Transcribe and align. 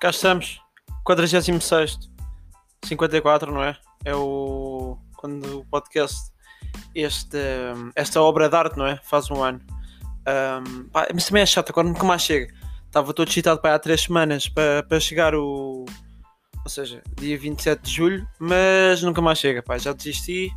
cá 0.00 0.10
estamos. 0.10 0.60
46 1.04 1.46
54, 2.84 3.52
não 3.52 3.62
é? 3.62 3.76
É 4.04 4.14
o. 4.14 4.96
Quando 5.16 5.60
o 5.60 5.64
podcast. 5.66 6.30
Este, 6.94 7.38
esta 7.94 8.20
obra 8.20 8.48
de 8.48 8.56
arte, 8.56 8.78
não 8.78 8.86
é? 8.86 8.98
Faz 9.04 9.30
um 9.30 9.42
ano. 9.42 9.60
Um, 10.26 10.84
pá, 10.88 11.06
mas 11.12 11.26
também 11.26 11.42
é 11.42 11.46
chato, 11.46 11.70
agora 11.70 11.86
nunca 11.86 12.04
mais 12.04 12.22
chega. 12.22 12.52
Estava 12.86 13.12
todo 13.12 13.28
excitado 13.28 13.60
para 13.60 13.74
há 13.74 13.78
3 13.78 14.00
semanas 14.00 14.48
para, 14.48 14.82
para 14.82 14.98
chegar 14.98 15.34
o. 15.34 15.84
Ou 16.64 16.68
seja, 16.68 17.02
dia 17.16 17.38
27 17.38 17.82
de 17.82 17.90
julho, 17.90 18.28
mas 18.38 19.02
nunca 19.02 19.20
mais 19.20 19.38
chega, 19.38 19.62
pá. 19.62 19.78
Já 19.78 19.92
desisti. 19.92 20.50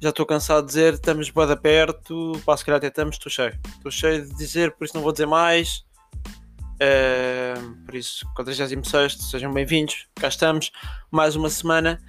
Já 0.00 0.10
estou 0.10 0.26
cansado 0.26 0.62
de 0.62 0.68
dizer, 0.68 0.94
estamos 0.94 1.30
boa 1.30 1.56
perto. 1.56 2.32
Pá, 2.44 2.56
se 2.56 2.64
calhar 2.64 2.78
até 2.78 2.88
estamos, 2.88 3.16
estou 3.16 3.30
cheio. 3.30 3.58
Estou 3.76 3.90
cheio 3.90 4.26
de 4.26 4.34
dizer, 4.34 4.72
por 4.72 4.84
isso 4.84 4.94
não 4.94 5.02
vou 5.02 5.12
dizer 5.12 5.26
mais. 5.26 5.84
Uh, 6.74 7.84
por 7.86 7.94
isso, 7.94 8.26
46, 8.34 9.16
sejam 9.30 9.52
bem-vindos. 9.52 10.06
Cá 10.16 10.28
estamos, 10.28 10.72
mais 11.10 11.36
uma 11.36 11.48
semana. 11.48 12.00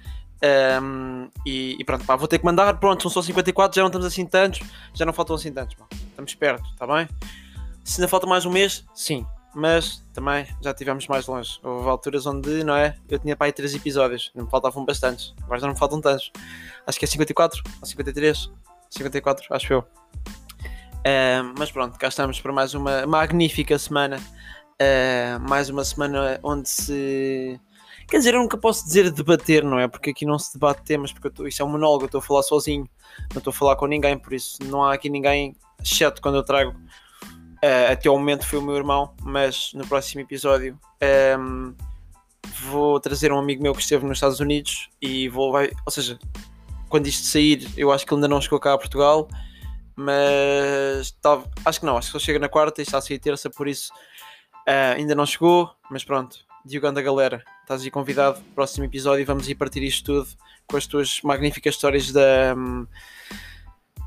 Um, 0.82 1.30
e, 1.46 1.76
e, 1.78 1.84
pronto, 1.84 2.04
pá, 2.04 2.16
vou 2.16 2.26
ter 2.26 2.38
que 2.38 2.44
mandar. 2.44 2.74
Pronto, 2.78 3.02
são 3.02 3.10
só 3.10 3.22
54, 3.22 3.76
já 3.76 3.82
não 3.82 3.88
estamos 3.88 4.06
assim 4.06 4.26
tantos, 4.26 4.60
já 4.92 5.04
não 5.04 5.12
faltam 5.12 5.36
assim 5.36 5.52
tantos. 5.52 5.76
Estamos 6.10 6.34
perto, 6.34 6.68
está 6.70 6.86
bem? 6.86 7.08
Se 7.84 8.00
ainda 8.00 8.08
falta 8.08 8.26
mais 8.26 8.44
um 8.44 8.50
mês, 8.50 8.84
sim, 8.92 9.24
mas 9.54 10.04
também 10.12 10.46
já 10.60 10.72
estivemos 10.72 11.06
mais 11.06 11.26
longe. 11.26 11.58
Houve 11.62 11.88
alturas 11.88 12.26
onde, 12.26 12.64
não 12.64 12.74
é? 12.74 12.96
Eu 13.08 13.18
tinha 13.20 13.36
para 13.36 13.46
aí 13.46 13.52
3 13.52 13.76
episódios, 13.76 14.32
não 14.34 14.44
me 14.44 14.50
faltavam 14.50 14.84
bastantes, 14.84 15.32
agora 15.42 15.60
já 15.60 15.66
não 15.66 15.74
me 15.74 15.78
faltam 15.78 16.00
tantos. 16.00 16.32
Acho 16.86 16.98
que 16.98 17.04
é 17.04 17.08
54 17.08 17.62
ou 17.80 17.86
53, 17.86 18.50
54, 18.90 19.46
acho 19.50 19.72
eu. 19.72 19.78
Uh, 19.78 21.54
mas 21.56 21.70
pronto, 21.70 21.96
cá 21.96 22.08
estamos 22.08 22.40
para 22.40 22.52
mais 22.52 22.74
uma 22.74 23.06
magnífica 23.06 23.78
semana 23.78 24.20
Uh, 24.80 25.40
mais 25.48 25.70
uma 25.70 25.84
semana 25.84 26.38
onde 26.42 26.68
se. 26.68 27.58
Quer 28.08 28.18
dizer, 28.18 28.34
eu 28.34 28.40
nunca 28.40 28.58
posso 28.58 28.84
dizer 28.84 29.10
debater, 29.10 29.64
não 29.64 29.78
é? 29.78 29.88
Porque 29.88 30.10
aqui 30.10 30.26
não 30.26 30.38
se 30.38 30.52
debate 30.52 30.82
temas, 30.82 31.12
porque 31.12 31.30
tô, 31.30 31.46
isto 31.46 31.62
é 31.62 31.64
um 31.64 31.70
monólogo, 31.70 32.04
eu 32.04 32.06
estou 32.06 32.18
a 32.18 32.22
falar 32.22 32.42
sozinho, 32.42 32.86
não 33.32 33.38
estou 33.38 33.50
a 33.50 33.54
falar 33.54 33.76
com 33.76 33.86
ninguém, 33.86 34.18
por 34.18 34.34
isso 34.34 34.58
não 34.64 34.84
há 34.84 34.92
aqui 34.92 35.08
ninguém, 35.08 35.56
exceto 35.82 36.20
quando 36.20 36.36
eu 36.36 36.42
trago. 36.42 36.72
Uh, 36.72 37.90
até 37.90 38.08
ao 38.08 38.18
momento 38.18 38.46
foi 38.46 38.58
o 38.58 38.62
meu 38.62 38.76
irmão, 38.76 39.14
mas 39.22 39.72
no 39.72 39.86
próximo 39.86 40.20
episódio 40.20 40.78
um, 41.38 41.74
vou 42.68 43.00
trazer 43.00 43.32
um 43.32 43.38
amigo 43.38 43.62
meu 43.62 43.74
que 43.74 43.80
esteve 43.80 44.04
nos 44.04 44.18
Estados 44.18 44.40
Unidos 44.40 44.90
e 45.00 45.26
vou. 45.30 45.52
Vai, 45.52 45.70
ou 45.86 45.90
seja, 45.90 46.18
quando 46.90 47.06
isto 47.06 47.26
sair, 47.26 47.66
eu 47.78 47.90
acho 47.90 48.04
que 48.04 48.12
ele 48.12 48.18
ainda 48.18 48.28
não 48.28 48.42
chegou 48.42 48.60
cá 48.60 48.74
a 48.74 48.78
Portugal, 48.78 49.26
mas 49.96 51.12
tá, 51.22 51.42
acho 51.64 51.80
que 51.80 51.86
não, 51.86 51.96
acho 51.96 52.08
que 52.08 52.12
só 52.12 52.18
chega 52.18 52.38
na 52.38 52.48
quarta 52.48 52.82
e 52.82 52.84
está 52.84 52.98
a 52.98 53.00
sair 53.00 53.18
terça, 53.18 53.48
por 53.48 53.66
isso 53.66 53.90
Uh, 54.68 54.96
ainda 54.96 55.14
não 55.14 55.26
chegou, 55.26 55.70
mas 55.90 56.04
pronto. 56.04 56.38
Diogando 56.64 56.98
a 56.98 57.02
galera, 57.02 57.44
estás 57.62 57.82
aí 57.82 57.90
convidado 57.90 58.40
para 58.40 58.50
o 58.50 58.54
próximo 58.54 58.84
episódio 58.84 59.22
e 59.22 59.24
vamos 59.24 59.48
ir 59.48 59.54
partir 59.54 59.82
isto 59.84 60.04
tudo 60.04 60.28
com 60.66 60.76
as 60.76 60.86
tuas 60.86 61.20
magníficas 61.22 61.74
histórias 61.74 62.10
da. 62.10 62.54
Um, 62.56 62.86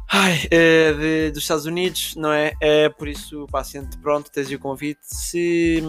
ai, 0.09 0.45
uh, 0.45 0.99
de, 0.99 1.31
dos 1.31 1.43
Estados 1.43 1.65
Unidos, 1.65 2.15
não 2.15 2.33
é? 2.33 2.53
é 2.59 2.89
por 2.89 3.07
isso, 3.07 3.47
pá, 3.49 3.63
sente 3.63 3.97
pronto, 3.99 4.29
tens 4.29 4.49
aí 4.49 4.55
o 4.55 4.59
convite. 4.59 4.99
Se 5.03 5.81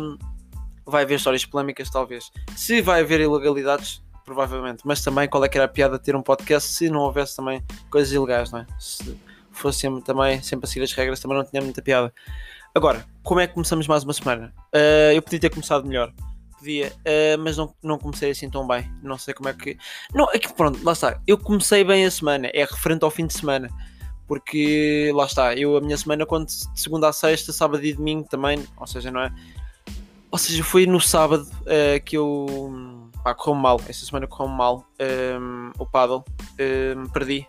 vai 0.86 1.02
haver 1.02 1.16
histórias 1.16 1.44
polémicas, 1.44 1.90
talvez. 1.90 2.30
Se 2.56 2.80
vai 2.80 3.00
haver 3.00 3.20
ilegalidades, 3.20 4.02
provavelmente. 4.24 4.82
Mas 4.84 5.02
também 5.02 5.28
qual 5.28 5.44
é 5.44 5.48
que 5.48 5.58
era 5.58 5.64
a 5.64 5.68
piada 5.68 5.98
de 5.98 6.04
ter 6.04 6.14
um 6.14 6.22
podcast 6.22 6.72
se 6.72 6.88
não 6.88 7.00
houvesse 7.00 7.34
também 7.34 7.62
coisas 7.90 8.12
ilegais, 8.12 8.50
não 8.50 8.60
é? 8.60 8.66
Se 8.78 9.18
fosse 9.50 9.88
também 10.02 10.40
sempre 10.42 10.66
a 10.66 10.68
seguir 10.68 10.84
as 10.84 10.92
regras, 10.92 11.20
também 11.20 11.36
não 11.36 11.44
tinha 11.44 11.60
muita 11.60 11.82
piada. 11.82 12.12
Agora, 12.74 13.04
como 13.24 13.40
é 13.40 13.46
que 13.46 13.54
começamos 13.54 13.88
mais 13.88 14.04
uma 14.04 14.12
semana? 14.12 14.54
Uh, 14.74 15.12
eu 15.14 15.22
podia 15.22 15.40
ter 15.40 15.50
começado 15.50 15.86
melhor. 15.86 16.12
Podia, 16.56 16.88
uh, 16.88 17.38
mas 17.42 17.56
não, 17.56 17.74
não 17.82 17.98
comecei 17.98 18.30
assim 18.30 18.48
tão 18.48 18.66
bem. 18.66 18.88
Não 19.02 19.18
sei 19.18 19.34
como 19.34 19.48
é 19.48 19.52
que. 19.52 19.76
Não, 20.14 20.30
é 20.32 20.38
que 20.38 20.52
pronto, 20.52 20.82
lá 20.84 20.92
está. 20.92 21.20
Eu 21.26 21.36
comecei 21.36 21.82
bem 21.82 22.04
a 22.06 22.10
semana, 22.10 22.48
é 22.54 22.60
referente 22.60 23.04
ao 23.04 23.10
fim 23.10 23.26
de 23.26 23.34
semana. 23.34 23.68
Porque 24.28 25.10
lá 25.12 25.26
está, 25.26 25.54
eu 25.56 25.76
a 25.76 25.80
minha 25.80 25.96
semana, 25.96 26.24
quando 26.24 26.46
de 26.46 26.80
segunda 26.80 27.08
a 27.08 27.12
sexta, 27.12 27.52
sábado 27.52 27.84
e 27.84 27.92
domingo 27.92 28.28
também, 28.28 28.64
ou 28.76 28.86
seja, 28.86 29.10
não 29.10 29.22
é? 29.22 29.34
Ou 30.30 30.38
seja, 30.38 30.62
foi 30.62 30.86
no 30.86 31.00
sábado 31.00 31.42
uh, 31.62 32.04
que 32.04 32.16
eu. 32.16 33.10
Pá, 33.24 33.34
correu 33.34 33.60
mal. 33.60 33.80
Esta 33.88 34.06
semana 34.06 34.28
correu 34.28 34.48
mal 34.48 34.86
um, 35.40 35.72
o 35.76 35.84
paddle. 35.84 36.24
Um, 36.96 37.08
perdi 37.08 37.48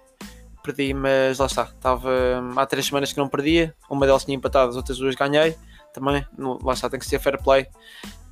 perdi, 0.62 0.94
mas 0.94 1.40
lá 1.40 1.46
está. 1.46 1.64
Estava 1.64 2.10
hum, 2.10 2.54
há 2.58 2.66
três 2.66 2.86
semanas 2.86 3.12
que 3.12 3.18
não 3.18 3.28
perdia. 3.28 3.76
Uma 3.90 4.06
delas 4.06 4.26
tinha 4.26 4.36
empatado, 4.36 4.70
as 4.70 4.76
outras 4.76 4.98
duas 4.98 5.16
ganhei. 5.16 5.56
Também, 5.94 6.26
lá 6.38 6.74
está, 6.74 6.90
tem 6.90 7.00
que 7.00 7.06
ser 7.06 7.20
fair 7.20 7.42
play. 7.42 7.64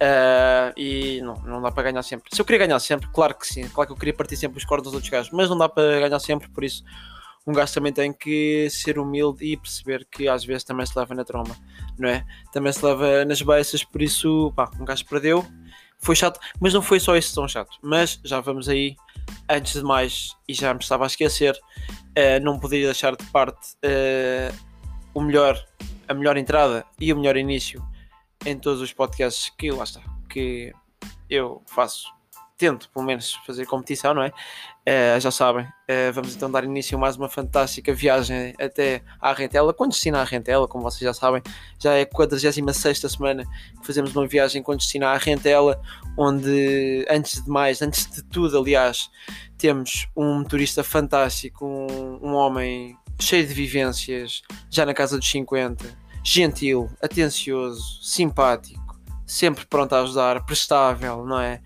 Uh, 0.02 0.72
e 0.78 1.22
não, 1.22 1.36
não 1.44 1.62
dá 1.62 1.72
para 1.72 1.92
ganhar 1.92 2.04
sempre. 2.04 2.34
Se 2.34 2.42
eu 2.42 2.46
queria 2.46 2.66
ganhar 2.66 2.80
sempre, 2.80 3.10
claro 3.12 3.36
que 3.36 3.46
sim. 3.46 3.68
Claro 3.70 3.88
que 3.88 3.94
eu 3.94 3.98
queria 3.98 4.14
partir 4.14 4.38
sempre 4.38 4.58
os 4.58 4.66
cordos 4.66 4.86
dos 4.86 4.94
outros 4.94 5.12
gajos, 5.12 5.32
mas 5.32 5.50
não 5.50 5.58
dá 5.58 5.68
para 5.68 6.00
ganhar 6.00 6.20
sempre, 6.20 6.48
por 6.50 6.64
isso 6.64 6.84
um 7.50 7.54
gajo 7.54 7.74
também 7.74 7.92
tem 7.92 8.14
que 8.14 8.68
ser 8.70 9.00
humilde 9.00 9.44
e 9.44 9.58
perceber 9.58 10.06
que 10.06 10.28
às 10.28 10.46
vezes 10.46 10.64
também 10.64 10.86
se 10.86 10.98
leva 10.98 11.16
na 11.16 11.24
tromba, 11.24 11.56
não 11.98 12.08
é? 12.08 12.24
Também 12.54 12.72
se 12.72 12.86
leva 12.86 13.26
nas 13.26 13.42
beiças, 13.42 13.84
por 13.84 14.02
isso, 14.02 14.54
pá, 14.56 14.70
um 14.80 14.86
gajo 14.86 15.06
perdeu. 15.06 15.46
Foi 15.98 16.16
chato, 16.16 16.40
mas 16.62 16.74
não 16.74 16.82
foi 16.82 17.00
só 17.00 17.16
isso 17.18 17.34
tão 17.34 17.48
chato. 17.48 17.78
Mas 17.82 18.20
já 18.24 18.40
vamos 18.40 18.70
aí. 18.70 18.96
Antes 19.50 19.74
de 19.74 19.84
mais, 19.84 20.36
e 20.48 20.54
já 20.54 20.74
me 20.74 20.80
estava 20.80 21.04
a 21.04 21.08
esquecer, 21.08 21.60
uh, 22.18 22.44
não 22.44 22.60
poderia 22.60 22.86
deixar 22.86 23.16
de 23.16 23.26
parte 23.26 23.74
uh, 23.86 24.56
o 25.14 25.22
melhor, 25.22 25.64
a 26.08 26.14
melhor 26.14 26.38
entrada 26.38 26.86
e 27.00 27.12
o 27.14 27.18
melhor 27.18 27.38
início 27.38 27.84
em 28.46 28.58
todos 28.58 28.82
os 28.82 28.94
podcasts 28.94 29.52
que 29.58 29.72
lá 29.72 29.84
está, 29.84 30.02
que 30.30 30.72
eu 31.30 31.62
faço 31.68 32.08
tento 32.60 32.90
pelo 32.94 33.06
menos 33.06 33.40
fazer 33.48 33.66
competição, 33.66 34.14
não 34.14 34.22
é? 34.22 34.28
Uh, 34.28 35.20
já 35.20 35.32
sabem, 35.32 35.66
uh, 35.66 36.14
vamos 36.14 36.36
então 36.36 36.52
dar 36.52 36.64
início 36.66 36.98
a 36.98 37.00
mais 37.00 37.16
uma 37.16 37.30
fantástica 37.30 37.94
viagem 37.94 38.54
até 38.60 39.02
à 39.22 39.32
Rentela, 39.32 39.74
com 39.74 39.88
destino 39.88 40.18
à 40.18 40.24
Rentela, 40.26 40.68
como 40.68 40.84
vocês 40.84 41.02
já 41.02 41.14
sabem, 41.14 41.42
já 41.80 41.94
é 41.94 42.02
a 42.02 42.06
46 42.06 43.00
semana 43.00 43.46
que 43.80 43.88
fazemos 43.88 44.14
uma 44.14 44.28
viagem 44.28 44.62
com 44.62 44.76
destino 44.76 45.06
à 45.06 45.18
Rentela, 45.18 45.82
onde 46.18 47.06
antes 47.10 47.42
de 47.42 47.50
mais, 47.50 47.82
antes 47.82 48.12
de 48.12 48.22
tudo, 48.24 48.60
aliás, 48.60 49.10
temos 49.58 50.10
um 50.16 50.40
motorista 50.40 50.84
fantástico, 50.84 51.66
um, 51.66 52.20
um 52.22 52.34
homem 52.34 52.98
cheio 53.22 53.48
de 53.48 53.54
vivências, 53.54 54.42
já 54.70 54.86
na 54.86 54.94
casa 54.94 55.18
dos 55.18 55.30
50, 55.30 55.86
gentil, 56.26 56.90
atencioso, 57.02 58.04
simpático, 58.04 59.00
sempre 59.26 59.66
pronto 59.66 59.94
a 59.94 60.02
ajudar, 60.02 60.46
prestável, 60.46 61.26
não 61.26 61.40
é? 61.40 61.62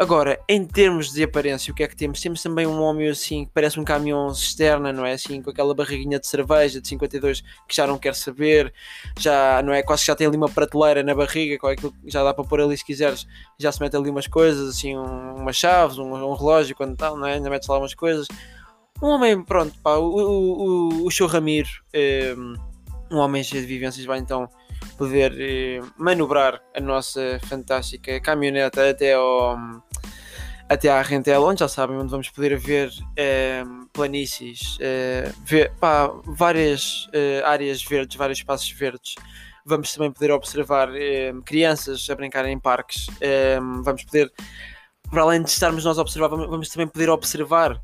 Agora, 0.00 0.40
em 0.48 0.64
termos 0.64 1.12
de 1.12 1.22
aparência, 1.22 1.70
o 1.70 1.74
que 1.74 1.82
é 1.82 1.86
que 1.86 1.94
temos? 1.94 2.22
Temos 2.22 2.42
também 2.42 2.66
um 2.66 2.80
homem 2.80 3.06
assim 3.10 3.44
que 3.44 3.50
parece 3.52 3.78
um 3.78 3.84
caminhão 3.84 4.28
externa, 4.28 4.94
não 4.94 5.04
é? 5.04 5.12
Assim, 5.12 5.42
com 5.42 5.50
aquela 5.50 5.74
barriguinha 5.74 6.18
de 6.18 6.26
cerveja 6.26 6.80
de 6.80 6.88
52 6.88 7.42
que 7.68 7.76
já 7.76 7.86
não 7.86 7.98
quer 7.98 8.14
saber, 8.14 8.72
já 9.18 9.60
não 9.62 9.74
é? 9.74 9.82
Quase 9.82 10.00
que 10.00 10.06
já 10.06 10.16
tem 10.16 10.26
ali 10.26 10.38
uma 10.38 10.48
prateleira 10.48 11.02
na 11.02 11.14
barriga, 11.14 11.58
com 11.58 11.76
que 11.76 11.92
já 12.06 12.24
dá 12.24 12.32
para 12.32 12.42
pôr 12.44 12.62
ali 12.62 12.78
se 12.78 12.82
quiseres, 12.82 13.26
já 13.58 13.70
se 13.70 13.78
mete 13.78 13.94
ali 13.94 14.08
umas 14.08 14.26
coisas, 14.26 14.70
assim, 14.70 14.96
um, 14.96 15.34
umas 15.34 15.56
chaves, 15.56 15.98
um, 15.98 16.14
um, 16.14 16.32
relógio, 16.32 16.74
quando 16.74 16.96
tal, 16.96 17.14
não 17.18 17.26
é? 17.26 17.34
Ainda 17.34 17.50
metes 17.50 17.68
lá 17.68 17.76
umas 17.76 17.92
coisas. 17.92 18.26
Um 19.02 19.08
homem, 19.08 19.44
pronto, 19.44 19.78
pá, 19.82 19.96
o, 19.96 20.06
o, 20.06 21.02
o, 21.02 21.06
o 21.08 21.10
show 21.10 21.26
Ramiro, 21.26 21.68
um, 22.38 22.54
um 23.10 23.18
homem 23.18 23.44
cheio 23.44 23.60
de 23.60 23.68
vivências, 23.68 24.06
vai 24.06 24.18
então 24.18 24.48
poder 25.00 25.34
eh, 25.40 25.80
manobrar 25.96 26.60
a 26.76 26.80
nossa 26.80 27.40
fantástica 27.48 28.20
caminhoneta 28.20 28.90
até 28.90 29.14
ao 29.14 29.56
até 30.68 30.90
à 30.90 31.00
Rentela, 31.00 31.44
onde 31.46 31.60
já 31.60 31.68
sabem, 31.68 31.96
onde 31.96 32.10
vamos 32.10 32.28
poder 32.28 32.56
ver 32.58 32.92
eh, 33.16 33.64
planícies, 33.94 34.76
eh, 34.78 35.32
ver 35.42 35.72
pá, 35.80 36.06
várias 36.26 37.08
áreas 37.44 37.82
verdes, 37.82 38.16
vários 38.16 38.40
espaços 38.40 38.70
verdes. 38.72 39.14
Vamos 39.64 39.92
também 39.92 40.12
poder 40.12 40.30
observar 40.32 40.88
crianças 41.44 42.08
a 42.08 42.14
brincar 42.14 42.44
em 42.46 42.58
parques. 42.58 43.06
Vamos 43.82 44.04
poder, 44.04 44.32
para 45.10 45.22
além 45.22 45.42
de 45.42 45.50
estarmos 45.50 45.84
nós 45.84 45.98
a 45.98 46.02
observar, 46.02 46.28
vamos 46.28 46.68
também 46.68 46.86
poder 46.86 47.10
observar 47.10 47.80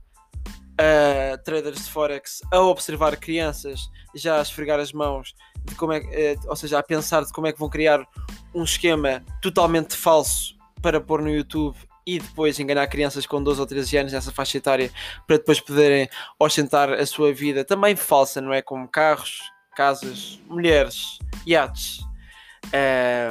uh, 0.77 1.43
traders 1.45 1.85
de 1.85 1.91
Forex 1.91 2.41
a 2.53 2.61
observar 2.61 3.17
crianças 3.17 3.91
já 4.15 4.39
a 4.39 4.43
esfregar 4.43 4.79
as 4.81 4.93
mãos 4.93 5.35
de 5.67 5.75
como 5.75 5.93
é, 5.93 5.99
uh, 5.99 6.49
ou 6.49 6.57
seja, 6.57 6.79
a 6.79 6.83
pensar 6.83 7.25
de 7.25 7.33
como 7.33 7.47
é 7.47 7.53
que 7.53 7.59
vão 7.59 7.69
criar 7.69 8.07
um 8.55 8.65
esquema 8.65 9.23
totalmente 9.43 9.95
falso 9.95 10.57
para 10.81 11.01
pôr 11.01 11.21
no 11.21 11.31
YouTube 11.31 11.77
e 12.07 12.21
depois 12.21 12.59
enganar 12.61 12.87
crianças 12.87 13.27
com 13.27 13.43
12 13.43 13.61
ou 13.61 13.67
13 13.67 13.97
anos 13.97 14.13
nessa 14.13 14.31
faixa 14.31 14.59
etária 14.59 14.91
para 15.27 15.39
depois 15.39 15.61
poderem 15.61 16.09
ostentar 16.39 16.93
a 16.93 17.05
sua 17.05 17.33
vida 17.33 17.65
também 17.65 17.97
falsa, 17.97 18.41
não 18.41 18.53
é? 18.53 18.63
Como 18.63 18.87
carros, 18.87 19.41
casas, 19.75 20.41
mulheres, 20.49 21.19
iates, 21.45 22.01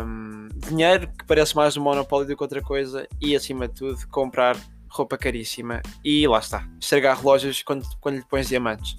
um, 0.06 0.50
dinheiro 0.68 1.08
que 1.08 1.26
parece 1.26 1.56
mais 1.56 1.78
um 1.78 1.82
monopólio 1.82 2.28
do 2.28 2.36
que 2.36 2.44
outra 2.44 2.62
coisa 2.62 3.08
e 3.22 3.36
acima 3.36 3.68
de 3.68 3.76
tudo 3.76 4.08
comprar 4.10 4.58
roupa 4.96 5.18
caríssima 5.18 5.82
e 6.04 6.26
lá 6.28 6.40
está, 6.40 6.66
estragar 6.80 7.18
relógios 7.18 7.62
quando, 7.62 7.86
quando 8.00 8.16
lhe 8.16 8.26
pões 8.26 8.48
diamantes. 8.48 8.94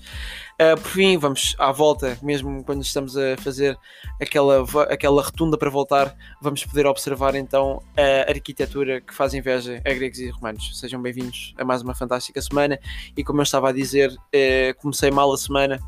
Uh, 0.60 0.80
por 0.80 0.90
fim, 0.90 1.16
vamos 1.18 1.54
à 1.58 1.72
volta, 1.72 2.18
mesmo 2.22 2.62
quando 2.64 2.82
estamos 2.82 3.16
a 3.16 3.36
fazer 3.38 3.78
aquela, 4.20 4.64
aquela 4.90 5.22
rotunda 5.22 5.56
para 5.56 5.70
voltar, 5.70 6.14
vamos 6.40 6.64
poder 6.64 6.86
observar 6.86 7.34
então 7.34 7.82
a 7.96 8.30
arquitetura 8.30 9.00
que 9.00 9.14
faz 9.14 9.32
inveja 9.34 9.82
a 9.84 9.94
gregos 9.94 10.18
e 10.18 10.28
romanos. 10.30 10.78
Sejam 10.78 11.00
bem-vindos 11.00 11.54
a 11.58 11.64
mais 11.64 11.82
uma 11.82 11.94
fantástica 11.94 12.40
semana 12.40 12.78
e 13.16 13.24
como 13.24 13.40
eu 13.40 13.44
estava 13.44 13.70
a 13.70 13.72
dizer, 13.72 14.10
uh, 14.10 14.80
comecei 14.80 15.10
mal 15.10 15.32
a 15.32 15.38
semana 15.38 15.80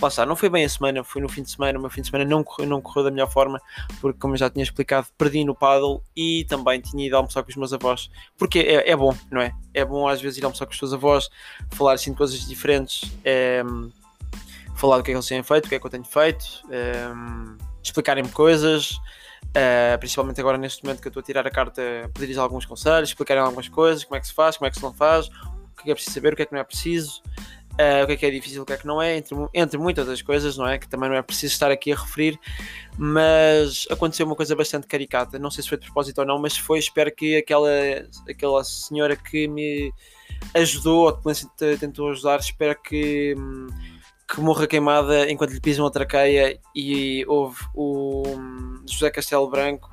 está, 0.00 0.26
não 0.26 0.34
foi 0.34 0.48
bem 0.48 0.64
a 0.64 0.68
semana, 0.68 1.04
foi 1.04 1.22
no 1.22 1.28
fim 1.28 1.42
de 1.42 1.50
semana, 1.50 1.78
o 1.78 1.80
meu 1.80 1.90
fim 1.90 2.00
de 2.00 2.08
semana 2.08 2.24
não 2.24 2.42
correu, 2.42 2.68
não 2.68 2.80
correu 2.80 3.04
da 3.04 3.10
melhor 3.10 3.30
forma, 3.30 3.60
porque 4.00 4.18
como 4.18 4.36
já 4.36 4.50
tinha 4.50 4.62
explicado, 4.62 5.06
perdi 5.16 5.44
no 5.44 5.54
paddle 5.54 6.02
e 6.16 6.44
também 6.48 6.80
tinha 6.80 7.06
ido 7.06 7.16
almoçar 7.16 7.42
com 7.42 7.50
os 7.50 7.56
meus 7.56 7.72
avós, 7.72 8.10
porque 8.36 8.58
é, 8.60 8.90
é 8.90 8.96
bom, 8.96 9.16
não 9.30 9.40
é? 9.40 9.52
É 9.72 9.84
bom 9.84 10.08
às 10.08 10.20
vezes 10.20 10.38
ir 10.38 10.44
almoçar 10.44 10.66
com 10.66 10.72
os 10.72 10.78
seus 10.78 10.92
avós, 10.92 11.28
falar 11.72 11.94
assim 11.94 12.10
de 12.10 12.16
coisas 12.16 12.40
diferentes, 12.46 13.12
é, 13.24 13.62
falar 14.74 14.98
do 14.98 15.04
que 15.04 15.10
é 15.10 15.14
que 15.14 15.16
eles 15.16 15.26
têm 15.26 15.42
feito, 15.42 15.66
o 15.66 15.68
que 15.68 15.74
é 15.74 15.78
que 15.78 15.86
eu 15.86 15.90
tenho 15.90 16.04
feito, 16.04 16.44
é, 16.70 17.06
explicarem-me 17.82 18.30
coisas, 18.30 18.98
Uh, 19.52 19.98
principalmente 19.98 20.40
agora 20.40 20.56
neste 20.56 20.82
momento 20.82 21.02
que 21.02 21.08
eu 21.08 21.10
estou 21.10 21.20
a 21.20 21.24
tirar 21.24 21.46
a 21.46 21.50
carta, 21.50 21.82
pedir-lhes 22.14 22.38
alguns 22.38 22.64
conselhos, 22.64 23.10
explicarem 23.10 23.42
algumas 23.42 23.68
coisas, 23.68 24.02
como 24.02 24.16
é 24.16 24.20
que 24.20 24.26
se 24.26 24.32
faz, 24.32 24.56
como 24.56 24.66
é 24.66 24.70
que 24.70 24.76
se 24.76 24.82
não 24.82 24.94
faz, 24.94 25.28
o 25.28 25.82
que 25.82 25.90
é 25.90 25.94
preciso 25.94 26.14
saber, 26.14 26.32
o 26.32 26.36
que 26.36 26.42
é 26.42 26.46
que 26.46 26.52
não 26.52 26.60
é 26.60 26.64
preciso. 26.64 27.22
Uh, 27.82 28.04
o 28.04 28.06
que 28.06 28.12
é 28.12 28.16
que 28.16 28.26
é 28.26 28.30
difícil, 28.30 28.62
o 28.62 28.66
que 28.66 28.74
é 28.74 28.76
que 28.76 28.86
não 28.86 29.02
é, 29.02 29.16
entre, 29.16 29.34
entre 29.52 29.76
muitas 29.76 30.06
das 30.06 30.22
coisas, 30.22 30.56
não 30.56 30.68
é? 30.68 30.78
Que 30.78 30.86
também 30.88 31.08
não 31.08 31.16
é 31.16 31.22
preciso 31.22 31.52
estar 31.52 31.70
aqui 31.70 31.90
a 31.90 31.96
referir, 31.96 32.38
mas 32.96 33.88
aconteceu 33.90 34.24
uma 34.24 34.36
coisa 34.36 34.54
bastante 34.54 34.86
caricata, 34.86 35.36
não 35.38 35.50
sei 35.50 35.64
se 35.64 35.68
foi 35.68 35.78
de 35.78 35.86
propósito 35.86 36.18
ou 36.18 36.26
não, 36.26 36.38
mas 36.38 36.56
foi, 36.56 36.78
espero 36.78 37.10
que 37.12 37.36
aquela, 37.36 37.70
aquela 38.28 38.62
senhora 38.62 39.16
que 39.16 39.48
me 39.48 39.92
ajudou, 40.54 41.06
ou 41.06 41.16
que 41.16 41.76
tentou 41.78 42.10
ajudar, 42.10 42.38
espero 42.38 42.80
que, 42.80 43.34
que 44.32 44.40
morra 44.40 44.68
queimada 44.68 45.28
enquanto 45.28 45.50
lhe 45.50 45.60
pisam 45.60 45.84
a 45.84 45.90
traqueia 45.90 46.60
e 46.76 47.24
houve 47.26 47.58
o 47.74 48.22
José 48.86 49.10
Castelo 49.10 49.50
Branco 49.50 49.88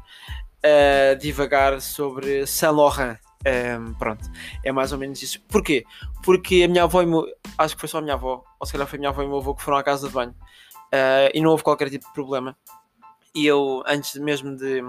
a 0.61 1.15
divagar 1.15 1.81
sobre 1.81 2.45
Saint 2.45 2.75
Laurent. 2.75 3.17
Pronto, 3.97 4.29
é 4.63 4.71
mais 4.71 4.91
ou 4.91 4.97
menos 4.97 5.21
isso. 5.21 5.41
Porquê? 5.47 5.85
Porque 6.23 6.63
a 6.63 6.67
minha 6.67 6.83
avó 6.83 7.01
e 7.01 7.05
meu, 7.05 7.25
acho 7.57 7.75
que 7.75 7.79
foi 7.79 7.89
só 7.89 7.99
a 7.99 8.01
minha 8.01 8.15
avó, 8.15 8.43
ou 8.59 8.65
se 8.65 8.73
calhar 8.73 8.87
foi 8.87 8.97
a 8.97 8.99
minha 8.99 9.09
avó 9.09 9.21
e 9.21 9.25
o 9.25 9.29
meu 9.29 9.37
avô 9.37 9.55
que 9.55 9.61
foram 9.61 9.77
à 9.77 9.83
casa 9.83 10.07
de 10.07 10.13
banho 10.13 10.35
uh, 10.93 11.29
e 11.33 11.41
não 11.41 11.51
houve 11.51 11.63
qualquer 11.63 11.89
tipo 11.89 12.05
de 12.05 12.13
problema. 12.13 12.55
E 13.33 13.45
eu, 13.45 13.83
antes 13.85 14.15
mesmo 14.15 14.55
de, 14.55 14.81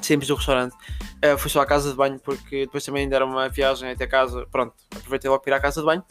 sairmos 0.00 0.26
do 0.26 0.34
restaurante, 0.34 0.74
uh, 0.74 1.38
fui 1.38 1.50
só 1.50 1.60
à 1.60 1.66
casa 1.66 1.90
de 1.90 1.96
banho 1.96 2.18
porque 2.20 2.66
depois 2.66 2.84
também 2.84 3.04
ainda 3.04 3.16
era 3.16 3.24
uma 3.24 3.48
viagem 3.48 3.90
até 3.90 4.06
casa. 4.06 4.46
Pronto, 4.50 4.74
aproveitei 4.94 5.30
logo 5.30 5.42
para 5.42 5.52
ir 5.52 5.56
à 5.56 5.60
casa 5.60 5.80
de 5.80 5.86
banho. 5.86 6.04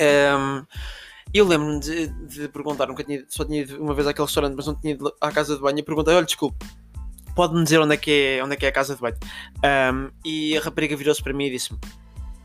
Um, 0.00 0.64
eu 1.34 1.46
lembro-me 1.46 1.80
de, 1.80 2.06
de, 2.06 2.48
perguntar, 2.48 2.86
nunca 2.86 3.04
tinha, 3.04 3.24
só 3.28 3.44
tinha 3.44 3.60
ido 3.62 3.82
uma 3.82 3.92
vez 3.94 4.06
àquele 4.06 4.26
restaurante, 4.26 4.54
mas 4.54 4.66
não 4.66 4.74
tinha 4.74 4.94
ido 4.94 5.12
à 5.20 5.30
casa 5.30 5.56
de 5.56 5.62
banho 5.62 5.78
e 5.78 5.82
perguntei: 5.82 6.14
olha, 6.14 6.24
desculpe, 6.24 6.64
pode-me 7.38 7.62
dizer 7.62 7.78
onde 7.78 7.94
é, 7.94 7.96
que 7.96 8.10
é, 8.10 8.44
onde 8.44 8.54
é 8.54 8.56
que 8.56 8.66
é 8.66 8.68
a 8.68 8.72
casa 8.72 8.96
de 8.96 9.00
banho? 9.00 9.16
Um, 9.64 10.10
e 10.24 10.58
a 10.58 10.60
rapariga 10.60 10.96
virou-se 10.96 11.22
para 11.22 11.32
mim 11.32 11.44
e 11.44 11.50
disse-me: 11.52 11.78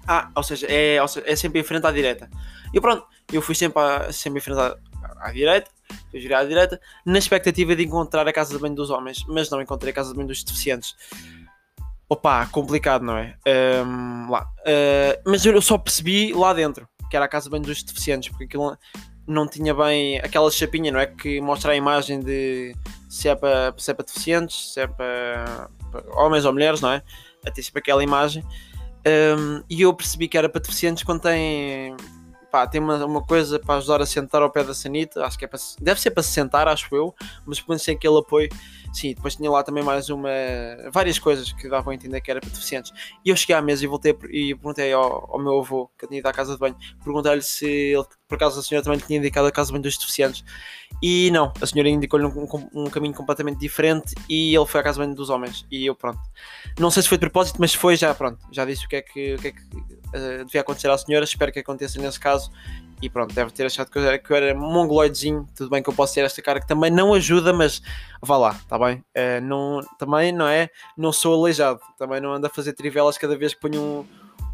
Ah, 0.08 0.30
ou 0.36 0.44
seja, 0.44 0.68
é, 0.70 0.98
é 1.26 1.36
sempre 1.36 1.60
em 1.62 1.64
frente 1.64 1.88
à 1.88 1.92
direita. 1.92 2.30
E 2.72 2.80
pronto, 2.80 3.04
eu 3.32 3.42
fui 3.42 3.56
sempre, 3.56 3.82
a, 3.82 4.12
sempre 4.12 4.38
em 4.38 4.42
frente 4.44 4.60
à, 4.60 4.78
à 5.20 5.32
direita, 5.32 5.72
fui 6.12 6.20
virar 6.20 6.42
à 6.42 6.46
direita, 6.46 6.80
na 7.04 7.18
expectativa 7.18 7.76
de 7.76 7.84
encontrar 7.84 8.28
a 8.28 8.32
casa 8.32 8.54
de 8.54 8.62
banho 8.62 8.76
dos 8.76 8.92
homens, 8.92 9.26
mas 9.28 9.50
não 9.50 9.60
encontrei 9.60 9.90
a 9.90 9.96
casa 9.96 10.12
de 10.12 10.16
banho 10.16 10.28
dos 10.28 10.44
deficientes. 10.44 10.96
Opa, 12.08 12.46
complicado, 12.46 13.04
não 13.04 13.18
é? 13.18 13.36
Um, 13.84 14.30
lá. 14.30 14.44
Uh, 14.60 15.22
mas 15.26 15.44
eu 15.44 15.60
só 15.60 15.76
percebi 15.76 16.34
lá 16.34 16.54
dentro 16.54 16.88
que 17.10 17.16
era 17.16 17.26
a 17.26 17.28
casa 17.28 17.46
de 17.46 17.50
banho 17.50 17.64
dos 17.64 17.82
deficientes, 17.82 18.30
porque 18.30 18.44
aquilo 18.44 18.78
não 19.26 19.48
tinha 19.48 19.74
bem 19.74 20.20
aquela 20.20 20.52
chapinha, 20.52 20.92
não 20.92 21.00
é? 21.00 21.08
Que 21.08 21.42
mostra 21.42 21.72
a 21.72 21.76
imagem 21.76 22.20
de 22.20 22.76
se 23.14 23.30
é 23.30 23.36
para, 23.36 23.72
se 23.78 23.92
é 23.92 23.94
para 23.94 24.06
deficientes, 24.06 24.74
se 24.74 24.80
é 24.80 24.88
para, 24.88 25.70
para 25.92 26.04
homens 26.20 26.46
ou 26.46 26.52
mulheres, 26.52 26.82
não 26.82 26.92
é? 26.92 27.04
Até 27.46 27.62
sempre 27.62 27.80
aquela 27.80 28.04
imagem. 28.04 28.44
Um, 29.06 29.62
e 29.70 29.84
eu 29.84 29.94
percebi 29.94 30.28
que 30.28 30.36
era 30.36 30.50
para 30.50 30.60
deficientes 30.60 31.04
quando 31.04 31.22
tem, 31.22 31.96
pá, 32.52 32.66
tem 32.66 32.82
uma, 32.82 33.06
uma 33.06 33.22
coisa 33.22 33.60
para 33.60 33.76
ajudar 33.76 34.02
a 34.02 34.06
sentar 34.08 34.42
ao 34.42 34.50
pé 34.50 34.64
da 34.64 34.74
sanita. 34.74 35.24
Acho 35.24 35.38
que 35.38 35.46
é 35.46 35.48
para, 35.48 35.60
deve 35.80 36.02
ser 36.02 36.10
para 36.10 36.24
se 36.24 36.32
sentar, 36.32 36.68
acho 36.68 36.88
eu, 36.96 37.14
mas 37.46 37.60
pelo 37.60 37.70
menos 37.70 37.84
sem 37.84 37.96
aquele 37.96 38.18
apoio. 38.18 38.50
Sim, 38.94 39.16
depois 39.16 39.36
tinha 39.36 39.50
lá 39.50 39.64
também 39.64 39.84
mais 39.84 40.10
uma. 40.10 40.30
várias 40.92 41.18
coisas 41.18 41.52
que 41.52 41.68
davam 41.68 41.92
a 41.92 41.96
entender 41.96 42.22
que 42.22 42.30
era 42.30 42.40
para 42.40 42.50
deficientes. 42.52 42.94
E 43.26 43.30
eu 43.30 43.36
cheguei 43.36 43.56
à 43.56 43.62
mesa 43.62 43.84
e 43.84 43.88
voltei 43.88 44.16
e 44.30 44.54
perguntei 44.54 44.94
ao, 44.94 45.34
ao 45.34 45.40
meu 45.40 45.60
avô, 45.60 45.90
que 45.98 46.06
tinha 46.06 46.20
ido 46.20 46.28
à 46.28 46.32
casa 46.32 46.54
de 46.54 46.60
banho, 46.60 46.76
perguntei-lhe 47.04 47.42
se 47.42 47.66
ele, 47.66 48.06
por 48.28 48.36
acaso 48.36 48.60
a 48.60 48.64
senhora 48.64 48.84
também 48.84 49.00
tinha 49.00 49.18
indicado 49.18 49.48
a 49.48 49.52
casa 49.52 49.68
de 49.68 49.74
banho 49.74 49.84
dos 49.84 49.98
deficientes. 49.98 50.46
E 51.02 51.32
não, 51.32 51.52
a 51.60 51.66
senhora 51.66 51.90
indicou-lhe 51.90 52.26
um, 52.26 52.30
um, 52.30 52.84
um, 52.84 52.86
caminho 52.86 53.16
completamente 53.16 53.58
diferente 53.58 54.14
e 54.30 54.56
ele 54.56 54.66
foi 54.68 54.80
à 54.80 54.84
casa 54.84 55.00
de 55.00 55.06
banho 55.08 55.16
dos 55.16 55.32
homens. 55.32 55.66
E 55.72 55.88
eu, 55.88 55.96
pronto. 55.96 56.20
Não 56.78 56.92
sei 56.92 57.02
se 57.02 57.10
foi 57.10 57.18
de 57.18 57.22
propósito, 57.22 57.58
mas 57.60 57.74
foi 57.74 57.96
já, 57.96 58.14
pronto. 58.14 58.38
Já 58.52 58.64
disse 58.64 58.86
o 58.86 58.90
que 58.90 58.98
é 58.98 59.02
que, 59.02 59.34
o 59.34 59.40
que, 59.40 59.48
é 59.48 59.52
que 59.52 59.62
uh, 59.64 60.46
devia 60.46 60.62
acontecer 60.62 60.90
à 60.92 60.98
senhora. 61.00 61.26
Espero 61.26 61.52
que 61.52 61.60
aconteça 61.60 62.00
nesse 62.00 62.20
caso 62.20 62.52
e 63.04 63.10
pronto, 63.10 63.36
deve 63.36 63.52
ter 63.52 63.66
achado 63.66 63.92
que 63.92 63.98
eu 63.98 64.08
era, 64.08 64.18
que 64.18 64.32
eu 64.32 64.38
era 64.38 64.56
mongoloidezinho. 64.56 65.46
Tudo 65.54 65.70
bem 65.70 65.84
que 65.84 65.90
eu 65.90 65.94
posso 65.94 66.14
ter 66.14 66.22
esta 66.22 66.42
cara 66.42 66.62
que 66.62 66.68
também 66.68 66.90
não 66.90 67.14
ajuda, 67.14 67.52
mas 67.52 67.82
vá 68.22 68.38
lá, 68.38 68.56
tá 68.66 68.80
bem? 68.80 69.04
Uh, 69.14 69.42
não, 69.42 69.82
também 70.00 70.32
não 70.32 70.48
é, 70.48 70.70
não 70.98 71.12
sou 71.12 71.38
aleijado, 71.42 71.82
também 71.98 72.22
não 72.22 72.32
ando 72.32 72.48
a 72.48 72.50
fazer 72.50 72.72
trivelas 72.72 73.18
cada 73.18 73.36
vez 73.36 73.54
que 73.54 73.60
ponho 73.60 73.82
um, 73.82 74.06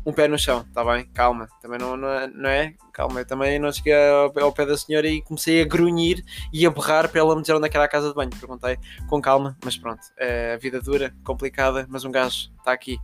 um 0.04 0.12
pé 0.12 0.28
no 0.28 0.36
chão, 0.36 0.66
tá 0.74 0.84
bem? 0.84 1.06
Calma, 1.14 1.48
também 1.62 1.78
não, 1.78 1.96
não, 1.96 2.10
é, 2.10 2.28
não 2.28 2.50
é? 2.50 2.74
Calma, 2.92 3.20
eu 3.20 3.26
também 3.28 3.60
não 3.60 3.72
cheguei 3.72 3.94
ao, 3.94 4.34
ao, 4.42 4.52
pé 4.52 4.66
da 4.66 4.76
senhora 4.76 5.08
e 5.08 5.22
comecei 5.22 5.62
a 5.62 5.66
grunhir 5.66 6.26
e 6.52 6.66
a 6.66 6.72
berrar 6.72 7.08
para 7.08 7.20
ela 7.20 7.36
me 7.36 7.42
dizer 7.42 7.54
onde 7.54 7.68
é 7.68 7.72
era 7.72 7.84
a 7.84 7.88
casa 7.88 8.10
de 8.10 8.16
banho. 8.16 8.32
Perguntei 8.32 8.80
com 9.08 9.22
calma, 9.22 9.56
mas 9.64 9.78
pronto, 9.78 10.02
a 10.20 10.58
vida 10.58 10.82
dura, 10.82 11.14
complicada, 11.24 11.86
mas 11.88 12.04
um 12.04 12.12
gajo 12.12 12.50
está 12.58 12.72
aqui 12.72 12.98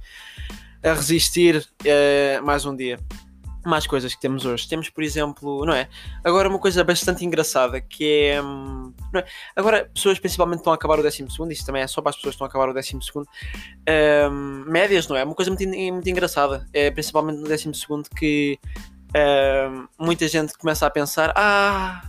a 0.82 0.92
resistir 0.94 1.68
é, 1.84 2.42
mais 2.42 2.66
um 2.66 2.76
dia 2.76 3.00
mais 3.68 3.88
coisas 3.88 4.14
que 4.14 4.22
temos 4.22 4.46
hoje. 4.46 4.68
Temos, 4.68 4.90
por 4.90 5.04
exemplo, 5.04 5.66
não 5.66 5.74
é? 5.74 5.88
Agora 6.24 6.50
uma 6.50 6.60
coisa 6.60 6.84
bastante 6.84 7.26
engraçada 7.26 7.82
que 7.82 8.30
é, 8.30 8.42
hum, 8.42 8.94
é? 9.14 9.26
Agora, 9.56 9.90
pessoas 9.94 10.20
principalmente 10.20 10.60
estão 10.60 10.74
a 10.74 10.76
acabar 10.76 11.00
o 11.00 11.04
12 11.04 11.26
segundo, 11.30 11.52
isto 11.52 11.66
também 11.66 11.82
é 11.82 11.88
só 11.88 12.02
para 12.02 12.12
as 12.12 12.16
pessoas 12.16 12.34
que 12.34 12.36
estão 12.36 12.46
a 12.46 12.50
acabar 12.50 12.70
o 12.70 12.74
12 12.74 13.00
segundo. 13.02 13.28
Um, 14.32 14.66
médias, 14.72 15.08
não 15.08 15.16
é? 15.16 15.24
Uma 15.24 15.36
coisa 15.36 15.52
muito, 15.52 15.68
muito 15.68 16.10
engraçada. 16.10 16.66
É 16.74 16.92
principalmente 16.92 17.38
no 17.40 17.48
12 17.48 17.74
segundo 17.74 18.10
que 18.10 18.60
um, 19.16 19.88
muita 19.98 20.28
gente 20.28 20.58
começa 20.58 20.86
a 20.86 20.90
pensar: 20.90 21.34
ah, 21.36 22.02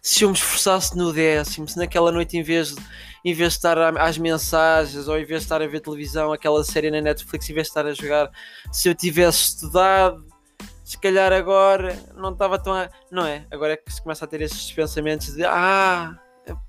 se 0.00 0.24
eu 0.24 0.28
me 0.28 0.34
esforçasse 0.34 0.96
no 0.96 1.12
décimo, 1.12 1.68
se 1.68 1.76
naquela 1.76 2.10
noite 2.10 2.36
em 2.36 2.42
vez 2.42 2.74
de 2.74 2.82
em 3.24 3.32
vez 3.32 3.52
de 3.52 3.56
estar 3.56 3.78
às 3.98 4.18
mensagens 4.18 5.08
ou 5.08 5.18
em 5.18 5.24
vez 5.24 5.40
de 5.40 5.46
estar 5.46 5.62
a 5.62 5.66
ver 5.66 5.80
televisão, 5.80 6.30
aquela 6.30 6.62
série 6.62 6.90
na 6.90 7.00
Netflix, 7.00 7.48
em 7.48 7.54
vez 7.54 7.66
de 7.66 7.70
estar 7.70 7.86
a 7.86 7.94
jogar, 7.94 8.30
se 8.70 8.86
eu 8.86 8.94
tivesse 8.94 9.38
estudado, 9.48 10.26
se 10.84 10.98
calhar 10.98 11.32
agora 11.32 11.98
não 12.14 12.32
estava 12.32 12.58
tão. 12.58 12.74
A... 12.74 12.88
Não 13.10 13.26
é? 13.26 13.46
Agora 13.50 13.72
é 13.72 13.76
que 13.76 13.90
se 13.90 14.02
começa 14.02 14.24
a 14.24 14.28
ter 14.28 14.42
esses 14.42 14.70
pensamentos 14.70 15.34
de 15.34 15.44
ah, 15.44 16.14